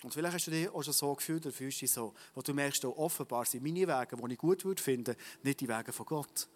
Und 0.03 0.13
vielleicht 0.13 0.35
hast 0.35 0.47
du 0.47 0.51
dich 0.51 0.69
auch 0.69 0.83
schon 0.83 0.93
so 0.93 1.15
gefühlt 1.15 1.47
oder 1.47 1.55
fühlst 1.55 1.81
dich 1.81 1.91
so, 1.91 2.15
wo 2.35 2.43
du 2.43 2.53
merkst, 2.53 2.85
oh, 2.85 2.95
offenbar 2.97 3.45
sind 3.45 3.63
meine 3.63 3.87
Wege, 3.87 4.17
die 4.17 4.33
ich 4.33 4.39
gut 4.39 4.65
würde 4.65 4.83
finden, 4.83 5.17
nicht 5.43 5.61
die 5.61 5.69
Wege 5.69 5.93
von 5.93 6.07
Gott. 6.07 6.49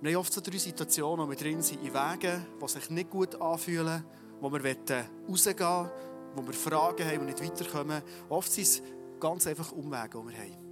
Wir 0.00 0.12
haben 0.12 0.20
oft 0.20 0.32
so 0.32 0.40
drei 0.40 0.58
Situationen, 0.58 1.26
wo 1.26 1.30
wir 1.30 1.36
drin 1.36 1.60
sind, 1.60 1.82
in 1.82 1.92
Wegen, 1.92 2.46
die 2.62 2.68
sich 2.68 2.88
nicht 2.90 3.10
gut 3.10 3.34
anfühlen, 3.40 4.04
wo 4.40 4.50
wir 4.52 4.60
rausgehen 4.60 5.58
wollen, 5.58 5.90
wo 6.34 6.46
wir 6.46 6.52
Fragen 6.52 7.04
haben 7.04 7.20
und 7.20 7.26
nicht 7.26 7.42
weiterkommen. 7.42 8.02
Oft 8.28 8.52
sind 8.52 8.64
es 8.64 8.82
ganz 9.20 9.46
einfach 9.46 9.72
Umwege, 9.72 10.10
die 10.22 10.28
wir 10.28 10.38
haben. 10.38 10.68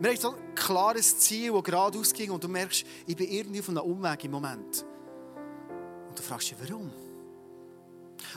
Wir 0.00 0.10
haben 0.10 0.16
so 0.16 0.30
ein 0.30 0.54
klares 0.54 1.18
Ziel, 1.18 1.52
das 1.52 1.64
geradeaus 1.64 2.12
ging 2.12 2.30
und 2.30 2.42
du 2.42 2.48
merkst, 2.48 2.84
ich 3.06 3.16
bin 3.16 3.28
irgendwie 3.28 3.60
auf 3.60 3.68
einem 3.68 3.82
Umweg 3.82 4.24
im 4.24 4.30
Moment. 4.30 4.84
Und 6.08 6.18
du 6.18 6.22
fragst 6.22 6.50
dich, 6.50 6.56
warum? 6.60 6.90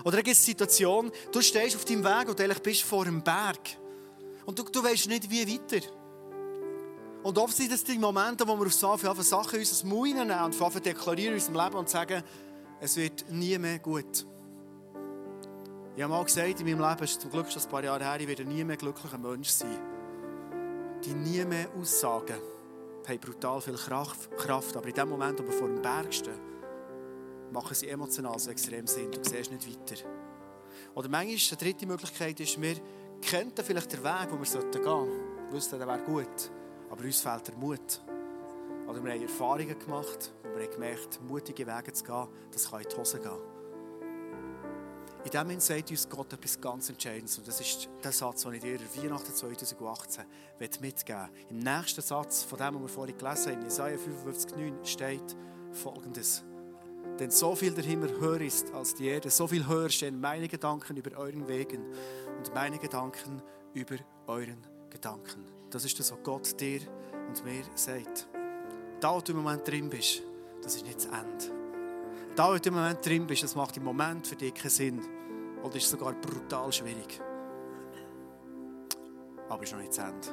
Oder 0.04 0.18
gibt 0.18 0.36
es 0.36 0.44
Situation, 0.44 1.12
du 1.32 1.42
stehst 1.42 1.76
auf 1.76 1.86
deinem 1.86 2.04
Weg 2.04 2.30
und 2.30 2.40
du 2.40 2.60
bist 2.62 2.84
vor 2.84 3.06
einem 3.06 3.22
Berg. 3.22 3.60
Und 4.46 4.58
du, 4.58 4.64
du 4.64 4.84
weißt 4.84 5.08
nicht, 5.08 5.30
wie 5.30 5.48
weiter. 5.54 5.86
Und 7.24 7.38
oft 7.38 7.56
sind 7.56 7.72
das 7.72 7.84
die 7.84 8.00
Momente, 8.00 8.48
wo 8.48 8.58
wir 8.58 8.66
auf 8.66 8.74
so 8.74 8.98
viele 8.98 9.24
Sachen 9.24 9.56
in 9.56 9.60
unser 9.60 9.86
Mund 9.86 10.16
nehmen 10.16 10.44
und 10.44 10.86
deklarieren 10.86 11.34
in 11.36 11.40
unserem 11.40 11.64
Leben 11.64 11.76
und 11.76 11.90
sagen, 11.90 12.24
es 12.80 12.96
wird 12.98 13.30
nie 13.30 13.58
mehr 13.60 13.78
gut. 13.78 14.26
Ich 15.96 16.02
habe 16.02 16.14
mal 16.14 16.24
gesagt, 16.24 16.62
in 16.62 16.66
meinem 16.66 16.90
Leben, 16.90 17.04
ist 17.04 17.20
zum 17.20 17.32
Glück 17.32 17.52
schon 17.52 17.62
ein 17.62 17.70
paar 17.70 17.84
Jahre 17.84 18.04
her, 18.06 18.20
ich 18.20 18.28
werde 18.28 18.46
nie 18.46 18.64
mehr 18.64 18.78
glücklicher 18.78 19.18
Mensch 19.18 19.50
sein. 19.50 19.78
Die 21.04 21.14
nie 21.14 21.44
mehr 21.44 21.68
Aussagen 21.78 22.38
haben 23.08 23.20
brutal 23.20 23.60
viel 23.60 23.76
Kraft, 23.76 24.78
aber 24.78 24.88
in 24.88 24.94
dem 24.94 25.10
Moment, 25.10 25.40
wo 25.40 25.44
wir 25.44 25.52
vor 25.52 25.68
dem 25.68 25.82
Berg 25.82 26.14
stehen, 26.14 26.40
machen 27.52 27.76
sie 27.76 27.90
emotional 27.90 28.40
so 28.40 28.52
extrem 28.52 28.88
Sinn. 28.88 29.12
Du 29.12 29.22
siehst 29.22 29.52
nicht 29.52 29.68
weiter. 29.68 30.02
Oder 30.96 31.10
manchmal, 31.10 31.36
eine 31.36 31.58
dritte 31.58 31.86
Möglichkeit 31.86 32.40
ist, 32.40 32.62
wir 32.62 32.76
kennen 33.22 33.52
vielleicht 33.62 33.92
den 33.92 34.04
Weg, 34.04 34.28
wo 34.30 34.36
wir 34.36 34.44
gehen 34.44 34.46
sollten. 34.46 34.84
Wir 34.84 35.52
wussten, 35.52 35.78
der 35.78 35.88
wäre 35.88 36.04
gut, 36.04 36.52
aber 36.90 37.04
uns 37.04 37.20
fehlt 37.20 37.48
der 37.50 37.56
Mut. 37.56 38.02
Oder 38.88 39.04
wir 39.04 39.12
haben 39.12 39.22
Erfahrungen 39.22 39.78
gemacht, 39.78 40.32
wo 40.44 40.58
wir 40.58 40.66
haben 40.66 40.74
gemerkt, 40.74 41.20
mutige 41.28 41.68
Wege 41.68 41.92
zu 41.92 42.06
gehen, 42.06 42.28
das 42.52 42.70
kann 42.70 42.82
in 42.82 42.88
die 42.90 42.96
Hose 42.96 43.20
gehen. 43.20 43.51
In 45.24 45.30
dem 45.30 45.42
Moment 45.42 45.62
sagt 45.62 45.92
uns 45.92 46.10
Gott 46.10 46.34
etwas 46.34 46.60
ganz 46.60 46.90
Entscheidendes. 46.90 47.38
Und 47.38 47.48
das 47.48 47.62
ist 47.62 47.88
der 48.04 48.12
Satz, 48.12 48.42
den 48.42 48.54
ich 48.54 48.62
dir 48.62 48.76
in 48.76 49.04
Weihnachten 49.04 49.34
2018 49.34 50.26
mitgeben 50.60 50.98
will. 51.08 51.30
Im 51.52 51.60
nächsten 51.60 52.02
Satz 52.02 52.44
von 52.44 52.58
dem, 52.58 52.76
was 52.76 52.82
wir 52.82 52.90
vorhin 52.90 53.18
gelesen 53.18 53.52
haben, 53.52 53.60
in 53.60 53.64
Jesaja 53.66 53.98
55,9 53.98 54.86
steht 54.86 55.38
folgendes. 55.74 56.44
Denn 57.20 57.30
so 57.30 57.56
viel 57.56 57.72
der 57.74 57.84
Himmel 57.84 58.20
höher 58.20 58.42
ist 58.42 58.74
als 58.74 58.96
die 58.96 59.08
Erde, 59.08 59.30
so 59.30 59.48
viel 59.48 59.68
höher 59.68 59.90
stehen 59.90 60.20
meine 60.20 60.48
Gedanken 60.48 60.98
über 60.98 61.16
euren 61.18 61.48
Wegen 61.48 61.86
und 62.38 62.54
meine 62.56 62.80
Gedanken 62.80 63.44
über 63.74 63.98
euren 64.26 64.66
Gedanken. 64.90 65.46
Das 65.70 65.86
ist 65.86 66.00
das, 66.00 66.12
was 66.12 66.24
Gott 66.24 66.60
dir 66.60 66.82
und 67.28 67.44
mir 67.46 67.64
sagt. 67.76 68.28
Da, 69.00 69.16
wo 69.16 69.22
du 69.22 69.34
im 69.34 69.40
Moment 69.40 69.68
drin 69.68 69.90
bist, 69.90 70.24
das 70.64 70.76
ist 70.76 70.86
nicht 70.86 70.98
das 70.98 71.06
Ende. 71.06 71.61
Da, 72.36 72.54
wo 72.54 72.58
du 72.58 72.70
im 72.70 72.76
Moment 72.76 73.06
drin 73.06 73.28
bist, 73.28 73.44
das 73.44 73.56
macht 73.56 73.78
im 73.78 73.84
Moment 73.84 74.26
für 74.26 74.36
dich 74.36 74.54
keinen 74.54 74.70
Sinn. 74.70 75.02
Oder 75.64 75.76
ist 75.76 75.90
sogar 75.90 76.14
brutal 76.14 76.72
schwierig. 76.72 77.22
Aber 79.50 79.64
es 79.64 79.70
ist 79.70 79.74
noch 79.74 79.82
nicht 79.82 79.98
das 79.98 80.06
Ende. 80.06 80.28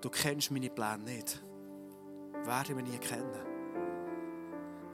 Du 0.00 0.10
kennst 0.10 0.50
meine 0.50 0.68
Pläne 0.68 1.04
nicht. 1.04 1.42
Werden 2.44 2.76
wir 2.76 2.84
nie 2.84 2.98
kennen. 2.98 3.48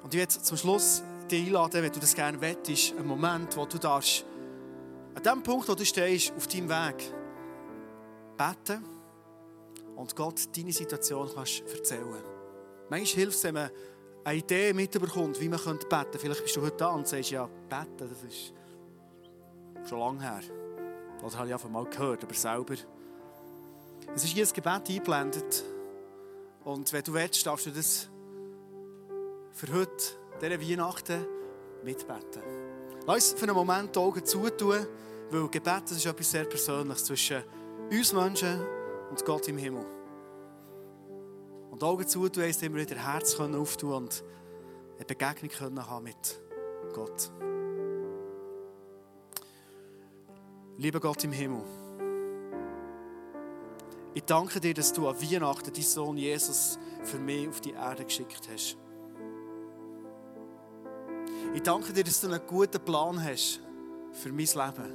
Und 0.03 0.15
ich 0.15 0.21
werde 0.21 0.39
zum 0.41 0.57
Schluss 0.57 1.03
dich 1.31 1.47
einladen, 1.47 1.83
wenn 1.83 1.93
du 1.93 2.01
das 2.01 2.15
gerne 2.15 2.41
wettest, 2.41 2.97
einen 2.97 3.07
Moment, 3.07 3.57
wo 3.57 3.67
du 3.67 3.79
darfst, 3.79 4.25
an 5.15 5.23
dem 5.23 5.43
Punkt, 5.43 5.69
wo 5.69 5.75
du 5.75 5.85
stehst, 5.85 6.33
auf 6.37 6.47
deinem 6.47 6.69
Weg, 6.69 7.13
beten 8.37 8.85
und 9.97 10.15
Gott 10.15 10.57
deine 10.57 10.73
Situation 10.73 11.31
kannst 11.35 11.63
erzählen. 11.73 12.23
Manchmal 12.91 13.23
hilft 13.23 13.37
es, 13.39 13.45
wenn 13.45 13.55
man 13.55 13.71
eine 14.25 14.39
Idee 14.39 14.73
mitbekommt, 14.73 15.41
wie 15.41 15.49
man 15.49 15.61
beten 15.61 15.89
könnte. 15.89 16.19
Vielleicht 16.19 16.43
bist 16.43 16.57
du 16.57 16.63
heute 16.63 16.77
da 16.77 16.89
und 16.89 17.07
sagst, 17.07 17.31
ja, 17.31 17.47
beten, 17.69 18.09
das 18.09 18.23
ist 18.23 18.55
schon 19.89 19.99
lange 19.99 20.23
her. 20.23 20.41
Oder 21.23 21.39
habe 21.39 21.49
ich 21.49 21.55
einfach 21.55 21.69
mal 21.69 21.85
gehört, 21.85 22.25
aber 22.25 22.35
selber. 22.35 22.75
Es 24.15 24.25
ist 24.25 24.33
hier 24.33 24.47
ein 24.47 24.53
Gebet 24.53 24.89
eingeblendet. 24.89 25.65
Und 26.65 26.93
wenn 26.93 27.03
du 27.03 27.13
willst, 27.13 27.47
darfst 27.47 27.67
du 27.67 27.71
das 27.71 28.09
für 29.53 29.73
heute, 29.73 30.05
diese 30.41 30.61
Weihnachten, 30.61 31.27
mitbeten. 31.85 32.43
Lass 33.07 33.33
uns 33.33 33.41
für 33.41 33.47
einen 33.47 33.55
Moment 33.55 33.95
die 33.95 33.99
Augen 33.99 34.25
zutun, 34.25 34.87
weil 35.31 35.49
Gebet 35.49 35.83
das 35.85 35.93
ist 35.93 36.07
etwas 36.07 36.31
sehr 36.31 36.45
Persönliches 36.45 37.05
zwischen 37.05 37.43
uns 37.91 38.13
Menschen 38.13 38.61
und 39.11 39.25
Gott 39.25 39.49
im 39.49 39.59
Himmel. 39.59 39.85
Und 41.75 41.83
Augen 41.83 42.07
zutun 42.07 42.45
heisst 42.45 42.63
immer 42.63 42.77
wieder 42.77 42.95
Herz 42.95 43.37
können 43.37 43.57
auftun 43.57 43.95
und 43.95 44.23
eine 44.95 45.05
Begegnung 45.05 45.51
können 45.51 45.85
haben 45.85 46.05
mit 46.05 46.41
Gott. 46.95 47.33
Lieber 50.77 51.01
Gott 51.01 51.25
im 51.25 51.33
Himmel, 51.33 51.65
ich 54.15 54.23
danke 54.23 54.61
dir, 54.61 54.73
dass 54.73 54.93
du 54.93 55.09
an 55.09 55.21
Weihnachten 55.21 55.73
deinen 55.73 55.83
Sohn 55.83 56.17
Jesus 56.17 56.79
für 57.03 57.19
mich 57.19 57.49
auf 57.49 57.61
die 57.61 57.73
Erde 57.73 58.05
geschickt 58.05 58.49
hast. 58.53 58.77
Ich 61.55 61.63
danke 61.63 61.93
dir, 61.93 62.05
dass 62.05 62.21
du 62.21 62.29
einen 62.29 62.47
guten 62.47 62.85
Plan 62.85 63.21
hast 63.21 63.61
für 64.13 64.29
mein 64.29 64.47
Leben. 64.47 64.95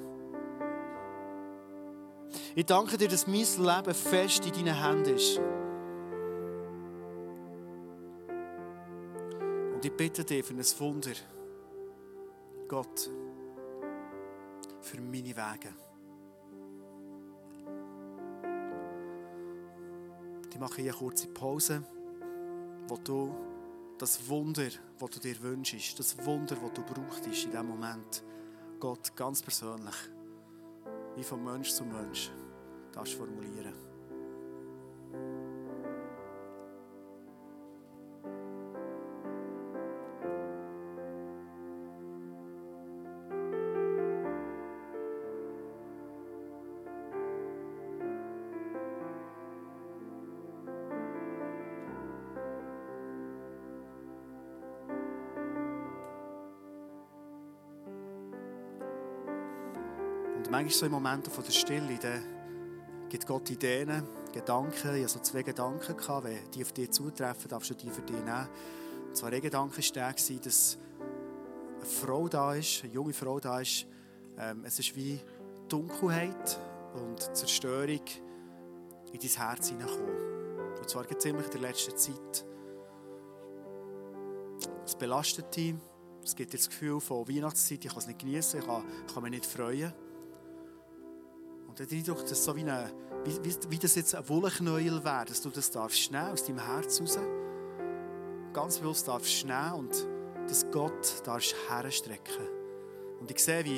Ich 2.55 2.65
danke 2.65 2.97
dir, 2.97 3.09
dass 3.09 3.27
mein 3.27 3.35
Leben 3.35 3.93
fest 3.93 4.45
in 4.45 4.53
deinen 4.53 4.81
Händen 4.81 5.15
ist. 5.15 5.41
Und 9.79 9.85
ich 9.85 9.95
bitte 9.95 10.25
dich 10.25 10.45
für 10.45 10.53
ein 10.53 10.79
Wunder, 10.79 11.13
Gott, 12.67 13.09
für 14.81 14.99
meine 14.99 15.29
Wege. 15.29 15.73
Ich 20.51 20.59
mache 20.59 20.81
hier 20.81 20.91
eine 20.91 20.99
kurze 20.99 21.29
Pause, 21.29 21.81
wo 22.89 22.97
du 22.97 23.33
das 23.97 24.27
Wunder, 24.27 24.67
das 24.99 25.09
du 25.11 25.19
dir 25.21 25.41
wünschst, 25.41 25.97
das 25.97 26.25
Wunder, 26.25 26.57
das 26.57 26.73
du 26.73 26.83
brauchst 26.83 27.25
in 27.27 27.31
diesem 27.31 27.65
Moment, 27.65 28.21
Gott 28.81 29.15
ganz 29.15 29.41
persönlich, 29.41 29.95
wie 31.15 31.23
von 31.23 31.41
Mensch 31.41 31.71
zu 31.71 31.85
Mensch, 31.85 32.29
darfst 32.91 33.13
formulieren. 33.13 33.88
Manchmal 60.59 60.77
so 60.77 60.85
in 60.87 60.91
Momenten 60.91 61.31
von 61.31 61.43
der 61.43 61.51
Stille, 61.51 61.97
dann 62.01 62.21
gibt 63.07 63.25
Gott 63.25 63.49
Ideen, 63.49 64.03
Gedanken. 64.33 64.95
Ich 64.95 65.03
hatte 65.03 65.07
so 65.07 65.19
zwei 65.19 65.41
Gedanken. 65.41 65.95
Gehabt. 65.95 66.25
Wenn 66.25 66.51
die 66.51 66.63
auf 66.63 66.73
dich 66.73 66.91
zutreffen, 66.91 67.49
darfst 67.49 67.69
du 67.69 67.75
die 67.75 67.89
für 67.89 68.01
dich 68.01 68.17
nehmen. 68.17 68.47
Und 69.07 69.15
zwar 69.15 69.31
ein 69.31 69.41
Gedanke 69.41 69.77
war 69.77 69.91
der, 69.93 70.39
dass 70.39 70.77
eine 71.77 71.85
Frau 71.85 72.27
da 72.27 72.53
ist, 72.55 72.83
eine 72.83 72.91
junge 72.91 73.13
Frau 73.13 73.39
da 73.39 73.61
ist. 73.61 73.87
Ähm, 74.37 74.65
es 74.65 74.77
ist 74.79 74.95
wie 74.97 75.19
Dunkelheit 75.69 76.59
und 76.93 77.35
Zerstörung 77.35 78.01
in 79.13 79.19
dein 79.19 79.29
Herz 79.29 79.69
hineinkommen. 79.69 80.77
Und 80.77 80.89
zwar 80.89 81.07
ziemlich 81.19 81.45
in 81.45 81.51
der 81.51 81.61
letzten 81.61 81.95
Zeit. 81.95 82.45
Es 84.85 84.95
belastet 84.95 85.55
dich. 85.55 85.75
Es 86.21 86.35
gibt 86.35 86.53
das 86.53 86.67
Gefühl 86.67 86.99
von 86.99 87.27
Weihnachtszeit, 87.29 87.85
ich 87.85 87.89
kann 87.89 87.99
es 87.99 88.07
nicht 88.07 88.19
genießen, 88.19 88.59
ich 88.59 88.65
kann, 88.65 88.83
kann 89.11 89.23
mich 89.23 89.31
nicht 89.31 89.45
freuen. 89.45 89.93
Der 91.79 91.87
Eindruck, 91.89 92.25
dass 92.25 92.43
so 92.43 92.53
wie, 92.57 92.61
eine, 92.61 92.91
wie, 93.23 93.41
wie, 93.41 93.55
wie 93.69 93.77
das 93.77 93.95
jetzt 93.95 94.13
ein 94.13 94.27
Wollknäuel 94.27 95.01
wäre, 95.01 95.23
dass 95.25 95.41
du 95.41 95.49
das 95.49 95.71
darfst 95.71 96.01
schnell 96.01 96.29
aus 96.29 96.43
deinem 96.43 96.59
Herz 96.59 96.99
raus, 96.99 97.17
ganz 98.51 98.79
bewusst 98.79 99.07
darfst 99.07 99.31
schnell 99.31 99.71
und 99.77 100.07
dass 100.49 100.69
Gott 100.71 101.25
darfst 101.25 101.55
herstrecken. 101.69 102.49
Und 103.21 103.31
ich 103.31 103.41
sehe, 103.41 103.63
wie 103.63 103.77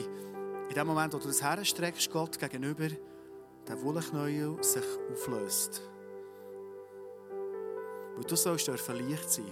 in 0.70 0.76
dem 0.76 0.88
Moment, 0.88 1.14
wo 1.14 1.20
du 1.20 1.28
das 1.28 1.44
herstreckst, 1.44 2.10
Gott 2.10 2.40
gegenüber, 2.40 2.88
der 3.68 3.82
Wollknäuel 3.84 4.64
sich 4.64 4.84
auflöst. 5.12 5.84
Weil 8.16 8.24
du 8.24 8.36
sollst 8.36 8.68
dürfen 8.68 9.10
leicht 9.10 9.30
sein. 9.30 9.52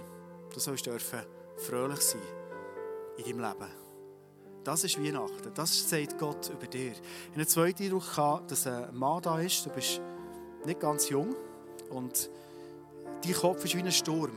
Du 0.52 0.58
sollst 0.58 0.86
dürfen 0.86 1.20
fröhlich 1.56 2.00
sein 2.00 2.20
in 3.16 3.24
deinem 3.24 3.40
Leben. 3.40 3.89
Das 4.64 4.84
ist 4.84 5.02
Weihnachten. 5.02 5.52
Das 5.54 5.88
sagt 5.88 6.18
Gott 6.18 6.50
über 6.50 6.66
dir. 6.66 6.90
Hatte 6.90 7.00
einen 7.34 7.48
zweiten 7.48 7.82
Eindruck, 7.82 8.10
gehabt, 8.14 8.50
dass 8.50 8.66
ein 8.66 8.94
Mann 8.94 9.22
da 9.22 9.40
ist. 9.40 9.64
Du 9.64 9.70
bist 9.70 10.00
nicht 10.66 10.80
ganz 10.80 11.08
jung. 11.08 11.34
Und 11.88 12.30
dein 13.24 13.34
Kopf 13.34 13.64
ist 13.64 13.74
wie 13.74 13.82
ein 13.82 13.90
Sturm. 13.90 14.36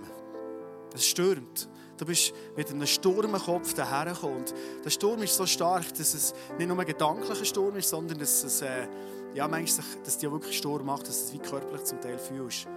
Es 0.93 1.05
stürmt. 1.05 1.67
Du 1.97 2.05
bist 2.05 2.33
mit 2.55 2.69
einem 2.69 2.87
Sturm 2.87 3.35
im 3.35 3.41
Kopf 3.41 3.73
dahergekommen. 3.73 4.39
Und 4.39 4.53
der 4.83 4.89
Sturm 4.89 5.21
ist 5.23 5.35
so 5.35 5.45
stark, 5.45 5.93
dass 5.95 6.13
es 6.13 6.33
nicht 6.57 6.67
nur 6.67 6.79
ein 6.79 6.85
gedanklicher 6.85 7.45
Sturm 7.45 7.75
ist, 7.75 7.89
sondern 7.89 8.17
dass 8.19 8.43
es 8.43 8.61
äh, 8.61 8.87
ja, 9.33 9.47
manchmal, 9.47 9.85
dass 10.03 10.17
dir 10.17 10.31
wirklich 10.31 10.57
Sturm 10.57 10.85
macht, 10.85 11.07
dass 11.07 11.19
du 11.19 11.25
es 11.25 11.33
wie 11.33 11.39
körperlich 11.39 11.83
zum 11.83 11.99
Teil 11.99 12.17
fühlst. 12.17 12.67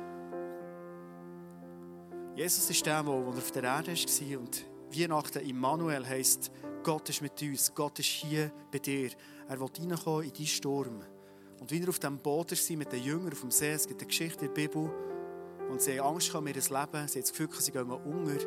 Jesus 2.34 2.68
ist 2.68 2.84
der, 2.84 3.03
der 3.03 3.12
auf 3.12 3.51
der 3.53 3.62
Erde 3.62 3.92
war. 3.92 4.40
Und 4.40 4.64
Weihnachten 4.92 5.49
Immanuel 5.49 6.07
heisst, 6.07 6.51
Gott 6.87 7.09
ist 7.09 7.20
mit 7.20 7.43
uns, 7.43 7.74
Gott 7.74 7.99
ist 7.99 8.07
hier 8.07 8.53
bei 8.70 8.78
dir. 8.78 9.11
Er 9.49 9.59
will 9.59 9.66
reinkommen 9.76 10.22
in 10.22 10.32
deinen 10.32 10.47
Sturm. 10.47 11.03
Und 11.59 11.68
wie 11.72 11.82
er 11.82 11.89
auf 11.89 11.99
dem 11.99 12.16
Boot 12.16 12.53
war 12.53 12.76
mit 12.76 12.93
den 12.93 13.03
Jüngern 13.03 13.32
auf 13.32 13.41
dem 13.41 13.51
See, 13.51 13.72
es 13.72 13.89
gibt 13.89 14.01
eine 14.01 14.07
Geschichte 14.07 14.45
in 14.45 14.55
der 14.55 14.68
Bibel, 14.68 14.89
und 15.68 15.82
sie 15.82 15.99
haben 15.99 16.14
Angst 16.14 16.32
um 16.32 16.47
ihr 16.47 16.55
Leben, 16.55 16.68
sie 16.70 16.78
haben 16.78 17.09
das 17.09 17.32
Gefühl, 17.32 17.49
sie 17.59 17.72
gehen 17.72 17.91
unter. 17.91 18.39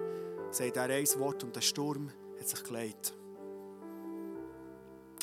Sie 0.51 0.71
haben 0.71 0.79
ein 0.79 1.19
Wort 1.19 1.43
und 1.43 1.53
der 1.53 1.59
Sturm 1.59 2.13
hat 2.39 2.47
sich 2.47 2.63
gelegt. 2.63 3.13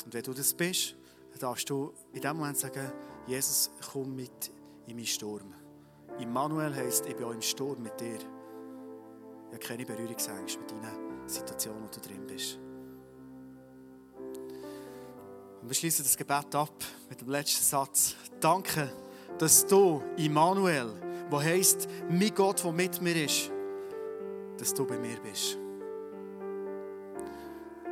Und 0.05 0.13
wenn 0.13 0.21
du 0.21 0.33
das 0.35 0.53
bist, 0.53 0.95
dann 1.31 1.39
darfst 1.39 1.67
du 1.71 1.95
in 2.13 2.21
dem 2.21 2.37
Moment 2.37 2.59
sagen, 2.59 2.91
Jesus, 3.25 3.71
komm 3.93 4.15
mit 4.15 4.51
in 4.85 4.95
meinen 4.95 5.07
Sturm. 5.07 5.55
Immanuel 6.19 6.75
heisst, 6.75 7.07
ich 7.07 7.15
bin 7.15 7.25
auch 7.25 7.31
im 7.31 7.41
Sturm 7.41 7.81
mit 7.81 7.99
dir. 7.99 8.19
Ich 8.19 9.55
habe 9.55 9.57
keine 9.57 9.85
Berührungsängste 9.87 10.59
mit 10.59 10.69
deiner 10.69 11.27
Situation, 11.27 11.81
wo 11.81 11.87
du 11.87 11.99
drin 11.99 12.27
bist. 12.27 12.59
Und 15.67 15.71
wir 15.71 15.75
schließen 15.75 16.05
das 16.05 16.15
Gebet 16.15 16.55
ab 16.55 16.71
mit 17.09 17.19
dem 17.19 17.27
letzten 17.27 17.61
Satz. 17.61 18.15
Danke, 18.39 18.89
dass 19.37 19.65
du, 19.67 20.01
Immanuel, 20.15 20.93
wo 21.29 21.41
heisst, 21.41 21.89
mein 22.09 22.33
Gott, 22.33 22.63
der 22.63 22.71
mit 22.71 23.01
mir 23.01 23.25
ist, 23.25 23.51
dass 24.57 24.73
du 24.73 24.87
bei 24.87 24.97
mir 24.97 25.17
bist. 25.19 25.57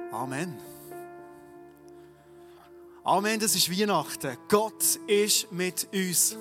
Amen. 0.10 0.58
Amen, 3.04 3.42
das 3.42 3.58
ist 3.58 3.70
Weihnachten. 3.70 4.38
Gott 4.48 4.98
ist 5.06 5.52
mit 5.52 5.90
uns. 5.94 6.38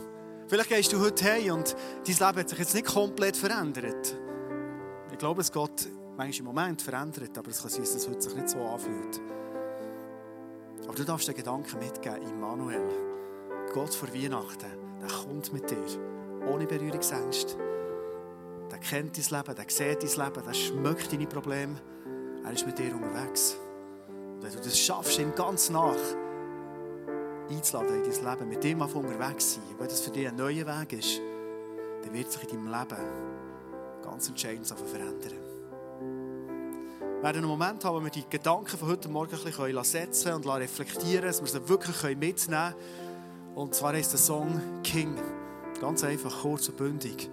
Vielleicht 0.46 0.68
gehst 0.68 0.92
du 0.92 1.00
heute 1.00 1.24
heim 1.24 1.54
und 1.54 1.74
dein 2.06 2.14
Leben 2.14 2.38
hat 2.38 2.48
sich 2.48 2.58
jetzt 2.60 2.74
nicht 2.74 2.86
komplett 2.86 3.36
verändert. 3.36 4.16
Ich 5.10 5.18
glaube, 5.18 5.40
es 5.40 5.50
geht 5.50 5.88
manchmal 6.16 6.38
im 6.38 6.44
Moment 6.44 6.80
verändert, 6.80 7.36
aber 7.36 7.50
es 7.50 7.60
kann 7.60 7.72
sein, 7.72 7.80
dass 7.80 7.94
es 7.96 8.08
heute 8.08 8.22
sich 8.22 8.36
nicht 8.36 8.50
so 8.50 8.60
anfühlt. 8.60 9.20
Aber 10.86 10.94
du 10.94 11.04
darfst 11.04 11.28
den 11.28 11.34
Gedanken 11.34 11.78
mitgeben, 11.78 12.22
Immanuel, 12.22 12.88
Gott 13.72 13.94
vor 13.94 14.12
Weihnachten, 14.14 14.66
der 15.00 15.08
kommt 15.08 15.52
mit 15.52 15.70
dir, 15.70 15.84
ohne 16.48 16.66
Berührungsängste. 16.66 17.56
Der 18.70 18.78
kennt 18.78 19.16
dein 19.16 19.38
Leben, 19.38 19.54
der 19.56 19.64
sieht 19.68 20.02
dein 20.02 20.26
Leben, 20.26 20.46
der 20.46 20.54
schmeckt 20.54 21.12
deine 21.12 21.26
Probleme. 21.26 21.74
Er 22.44 22.52
ist 22.52 22.66
mit 22.66 22.78
dir 22.78 22.94
unterwegs. 22.94 23.56
Und 24.08 24.42
wenn 24.42 24.52
du 24.52 24.58
das 24.58 24.78
schaffst, 24.78 25.18
ihm 25.18 25.34
ganz 25.34 25.70
nach 25.70 25.96
einzuladen 27.50 28.04
in 28.04 28.10
dein 28.10 28.32
Leben, 28.32 28.48
mit 28.48 28.64
ihm 28.64 28.82
auf 28.82 28.94
unterwegs 28.94 29.54
sein, 29.54 29.64
wenn 29.78 29.88
das 29.88 30.00
für 30.00 30.10
dich 30.10 30.28
ein 30.28 30.36
neuer 30.36 30.66
Weg 30.66 30.92
ist, 30.92 31.20
dann 32.02 32.12
wird 32.12 32.30
sich 32.30 32.42
in 32.52 32.64
deinem 32.64 32.66
Leben 32.66 33.04
ganz 34.02 34.28
entscheidend 34.28 34.66
verändern. 34.66 35.43
Werden 37.24 37.38
einen 37.38 37.46
Moment 37.46 37.82
haben, 37.86 37.96
wo 37.96 38.04
wir 38.04 38.10
die 38.10 38.28
Gedanken 38.28 38.76
von 38.76 38.86
heute 38.86 39.08
Morgen 39.08 39.34
ein 39.34 39.42
bisschen 39.42 39.82
setzen 39.82 40.34
und 40.34 40.46
reflektieren 40.46 41.24
dass 41.24 41.40
wir 41.40 41.48
sie 41.48 41.68
wirklich 41.70 42.18
mitnehmen 42.18 42.74
können. 42.74 42.74
Und 43.54 43.74
zwar 43.74 43.94
ist 43.94 44.12
der 44.12 44.18
Song 44.18 44.60
King. 44.82 45.16
Ganz 45.80 46.04
einfach, 46.04 46.42
kurz 46.42 46.68
und 46.68 46.76
bündig. 46.76 47.30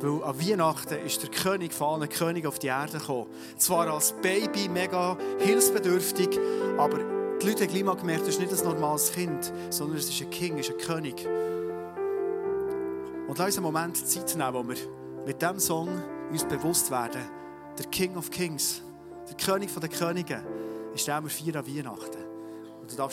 Weil 0.00 0.24
an 0.24 0.40
Weihnachten 0.40 0.94
ist 1.04 1.22
der 1.22 1.28
König 1.28 1.74
von 1.74 2.00
allen 2.00 2.08
Königen 2.08 2.48
auf 2.48 2.58
die 2.58 2.68
Erde 2.68 3.00
gekommen. 3.00 3.26
Zwar 3.58 3.86
als 3.88 4.14
Baby, 4.22 4.70
mega 4.70 5.18
hilfsbedürftig, 5.40 6.30
aber 6.78 6.96
die 7.38 7.48
Leute 7.48 7.64
haben 7.64 7.70
gleich 7.70 7.84
mal 7.84 7.96
gemerkt, 7.96 8.22
das 8.22 8.36
ist 8.36 8.40
nicht 8.40 8.50
ein 8.50 8.64
normales 8.66 9.12
Kind, 9.12 9.52
sondern 9.68 9.98
es 9.98 10.08
ist 10.08 10.22
ein 10.22 10.30
King, 10.30 10.58
es 10.58 10.70
ist 10.70 10.74
ein 10.74 10.86
König. 10.86 11.28
Und 13.28 13.36
lass 13.36 13.48
uns 13.48 13.56
einen 13.58 13.66
Moment 13.66 13.94
Zeit 13.94 14.34
nehmen, 14.34 14.54
wo 14.54 14.66
wir 14.66 14.76
mit 15.26 15.42
diesem 15.42 15.60
Song 15.60 16.02
uns 16.30 16.44
bewusst 16.44 16.90
werden, 16.90 17.28
der 17.76 17.84
King 17.90 18.16
of 18.16 18.30
Kings, 18.30 18.80
der 19.32 19.46
König 19.46 19.70
der 19.70 19.88
Könige, 19.88 20.42
ist 20.94 21.06
der, 21.06 21.22
wir 21.22 21.30
feiern 21.30 21.56
an 21.56 21.66
Weihnachten. 21.66 22.24
Und 22.80 22.90
du 22.90 22.96
darfst 22.96 23.10